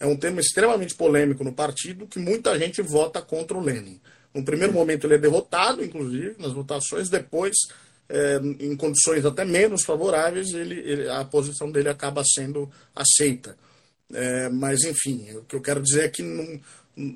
[0.00, 4.00] é um tema extremamente polêmico no partido que muita gente vota contra o Lenin.
[4.32, 7.54] No primeiro momento ele é derrotado, inclusive, nas votações, depois,
[8.08, 13.56] é, em condições até menos favoráveis, ele, ele, a posição dele acaba sendo aceita.
[14.12, 16.60] É, mas, enfim, o que eu quero dizer é que não,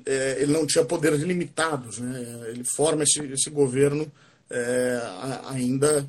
[0.05, 1.97] é, ele não tinha poderes limitados.
[1.97, 2.49] Né?
[2.49, 4.09] Ele forma esse, esse governo
[5.47, 6.07] ainda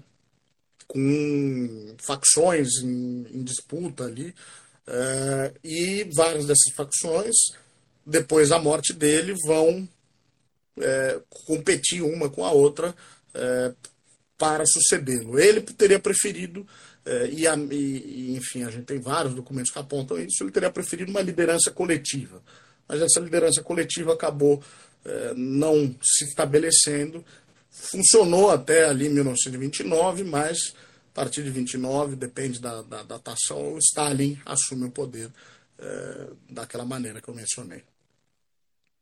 [0.86, 4.34] com facções em, em disputa ali.
[4.88, 7.34] É, e várias dessas facções,
[8.04, 9.88] depois da morte dele, vão
[10.78, 12.94] é, competir uma com a outra
[13.34, 13.72] é,
[14.38, 15.38] para sucedê-lo.
[15.38, 16.66] Ele teria preferido,
[17.04, 20.70] é, e, a, e, enfim, a gente tem vários documentos que apontam isso, ele teria
[20.70, 22.40] preferido uma liderança coletiva.
[22.88, 24.62] Mas essa liderança coletiva acabou
[25.36, 27.24] não se estabelecendo.
[27.70, 30.74] Funcionou até ali 1929, mas
[31.16, 35.32] a partir de 29, depende da, da datação, Stalin assume o poder
[35.78, 37.82] é, daquela maneira que eu mencionei.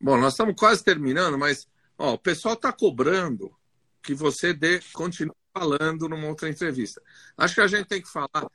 [0.00, 1.66] Bom, nós estamos quase terminando, mas
[1.98, 3.52] ó, o pessoal está cobrando
[4.00, 7.02] que você dê, continue falando numa outra entrevista.
[7.36, 8.48] Acho que a gente tem que falar.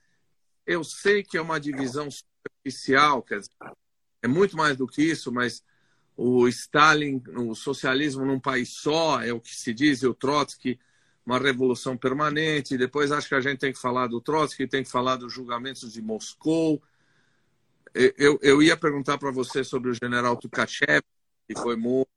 [0.65, 3.51] Eu sei que é uma divisão superficial, quer dizer,
[4.21, 5.61] é muito mais do que isso, mas
[6.15, 10.79] o Stalin, o socialismo num país só, é o que se diz, e o Trotsky,
[11.25, 12.77] uma revolução permanente.
[12.77, 15.91] Depois acho que a gente tem que falar do Trotsky, tem que falar dos julgamentos
[15.93, 16.81] de Moscou.
[17.93, 21.01] Eu, eu ia perguntar para você sobre o general Tukachev,
[21.47, 22.09] que foi muito.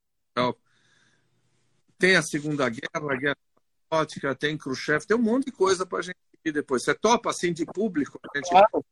[1.98, 3.36] Tem a Segunda Guerra, a Guerra
[3.88, 6.82] Patriótica, tem Khrushchev, tem um monte de coisa para a gente ir depois.
[6.82, 8.18] Você topa assim de público?
[8.22, 8.50] A gente...
[8.50, 8.84] Claro.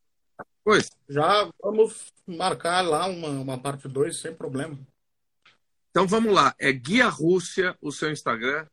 [0.62, 0.90] Pois.
[1.08, 4.78] Já vamos marcar lá uma, uma parte 2 sem problema.
[5.90, 6.54] Então vamos lá.
[6.58, 8.66] É Guia Rússia, o seu Instagram.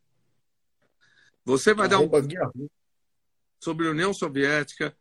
[1.47, 2.09] Você vai dar um.
[3.57, 4.93] Sobre a União Soviética.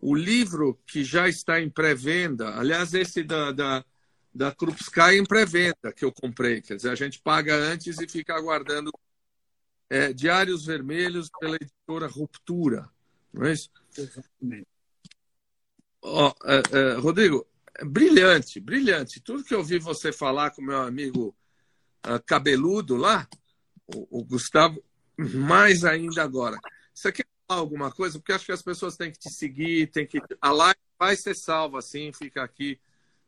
[0.00, 3.84] O livro que já está em pré-venda, aliás, esse da, da,
[4.34, 6.60] da Krupskaya em pré-venda que eu comprei.
[6.60, 8.90] Quer dizer, a gente paga antes e fica aguardando
[9.88, 12.90] é, Diários Vermelhos pela editora Ruptura.
[13.32, 13.70] Não é isso?
[13.96, 14.66] Exatamente.
[16.02, 17.46] Oh, é, é, Rodrigo,
[17.84, 19.20] brilhante, brilhante.
[19.20, 21.34] Tudo que eu ouvi você falar com meu amigo
[22.04, 23.28] uh, cabeludo lá,
[23.86, 24.82] o, o, Gustavo,
[25.18, 26.58] mais ainda agora.
[26.92, 28.18] Você quer falar alguma coisa?
[28.18, 30.20] Porque acho que as pessoas têm que te seguir, tem que.
[30.40, 32.80] A live vai ser salva assim, fica aqui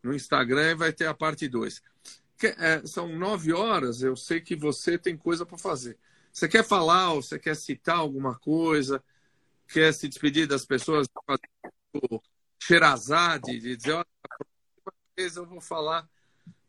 [0.03, 1.83] no Instagram e vai ter a parte 2.
[2.59, 5.99] É, são nove horas, eu sei que você tem coisa para fazer.
[6.33, 9.03] Você quer falar ou você quer citar alguma coisa?
[9.69, 11.09] Quer se despedir das pessoas?
[11.95, 12.21] O
[12.63, 14.29] Xerazade, de dizer, olha, a
[14.85, 16.09] próxima vez eu vou falar.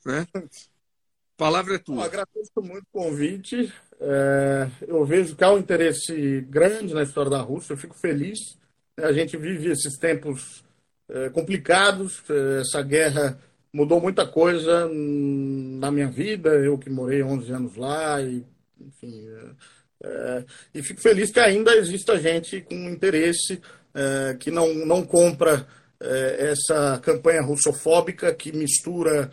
[0.05, 0.25] Né?
[0.33, 1.97] A palavra é tua.
[1.97, 3.73] Eu agradeço muito o convite.
[3.99, 8.57] É, eu vejo que há um interesse grande na história da Rússia, eu fico feliz.
[8.97, 10.63] A gente vive esses tempos
[11.09, 12.21] é, complicados.
[12.29, 13.39] É, essa guerra
[13.73, 16.49] mudou muita coisa na minha vida.
[16.49, 18.43] Eu que morei 11 anos lá e,
[18.79, 20.45] enfim, é, é,
[20.75, 23.61] e fico feliz que ainda exista gente com interesse
[23.93, 25.67] é, que não, não compra
[25.99, 29.31] essa campanha russofóbica que mistura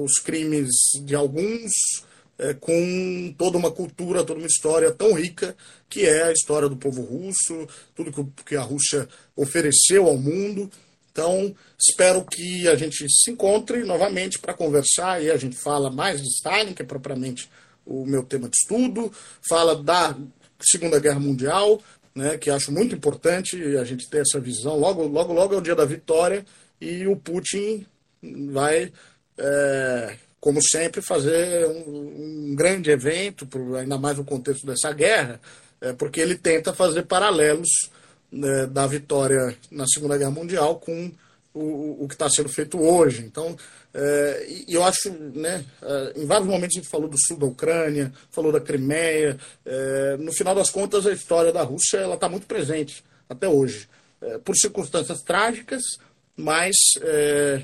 [0.00, 0.70] os crimes
[1.04, 1.70] de alguns
[2.54, 5.56] com toda uma cultura, toda uma história tão rica
[5.88, 10.70] que é a história do povo russo, tudo que a Rússia ofereceu ao mundo.
[11.10, 16.22] Então, espero que a gente se encontre novamente para conversar e a gente fala mais
[16.22, 17.50] de Stalin, que é propriamente
[17.84, 19.12] o meu tema de estudo,
[19.46, 20.16] fala da
[20.60, 21.82] Segunda Guerra Mundial,
[22.14, 24.78] né, que acho muito importante a gente ter essa visão.
[24.78, 26.44] Logo, logo, logo é o dia da vitória
[26.80, 27.86] e o Putin
[28.50, 28.92] vai,
[29.36, 35.40] é, como sempre, fazer um, um grande evento, ainda mais no contexto dessa guerra,
[35.80, 37.68] é, porque ele tenta fazer paralelos
[38.30, 41.12] né, da vitória na Segunda Guerra Mundial com
[41.54, 43.22] o, o que está sendo feito hoje.
[43.24, 43.56] Então,
[43.94, 47.46] é, e eu acho, né, é, em vários momentos a gente falou do sul da
[47.46, 49.38] Ucrânia, falou da Crimeia.
[49.64, 53.88] É, no final das contas, a história da Rússia ela está muito presente até hoje,
[54.20, 55.84] é, por circunstâncias trágicas,
[56.36, 57.62] mas é,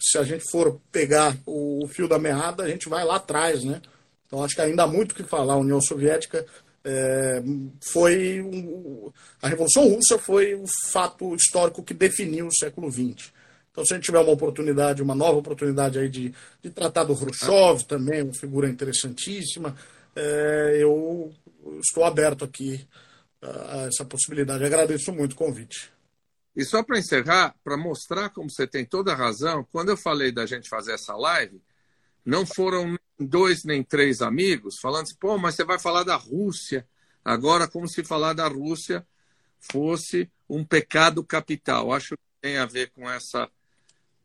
[0.00, 3.80] se a gente for pegar o, fio da meada, a gente vai lá atrás, né?
[4.26, 5.54] Então acho que ainda há muito que falar.
[5.54, 6.46] A União Soviética
[6.84, 7.42] é,
[7.80, 9.10] foi um,
[9.42, 13.32] a Revolução Russa foi o fato histórico que definiu o século XX.
[13.70, 17.16] Então, se a gente tiver uma oportunidade, uma nova oportunidade aí de, de tratar do
[17.16, 19.76] Khrushchev também, uma figura interessantíssima,
[20.16, 21.32] é, eu
[21.80, 22.84] estou aberto aqui
[23.42, 24.64] a essa possibilidade.
[24.64, 25.90] Agradeço muito o convite.
[26.56, 30.32] E só para encerrar, para mostrar como você tem toda a razão, quando eu falei
[30.32, 31.62] da gente fazer essa live,
[32.24, 36.86] não foram dois nem três amigos falando assim, pô, mas você vai falar da Rússia.
[37.24, 39.06] Agora, como se falar da Rússia
[39.60, 41.92] fosse um pecado capital.
[41.92, 43.48] Acho tem a ver com essa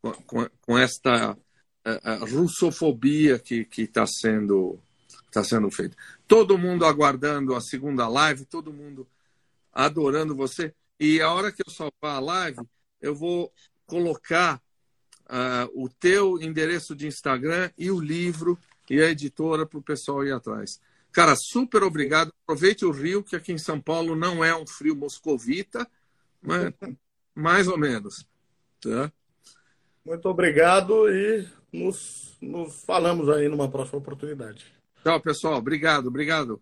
[0.01, 1.38] com, com esta
[1.84, 4.80] a, a russofobia que está sendo
[5.26, 5.95] está sendo feita.
[6.28, 9.05] Todo mundo aguardando a segunda live, todo mundo
[9.73, 10.73] adorando você.
[10.99, 12.59] E a hora que eu salvar a live,
[13.01, 13.51] eu vou
[13.85, 14.61] colocar
[15.25, 18.57] uh, o teu endereço de Instagram e o livro
[18.89, 20.79] e a editora para o pessoal ir atrás.
[21.11, 22.33] Cara, super obrigado.
[22.43, 25.87] Aproveite o Rio, que aqui em São Paulo não é um frio moscovita,
[26.41, 26.73] mas
[27.33, 28.27] mais ou menos.
[28.81, 29.11] Tá?
[30.05, 34.65] Muito obrigado e nos, nos falamos aí numa próxima oportunidade.
[35.03, 35.57] Tchau, pessoal.
[35.57, 36.61] Obrigado, obrigado.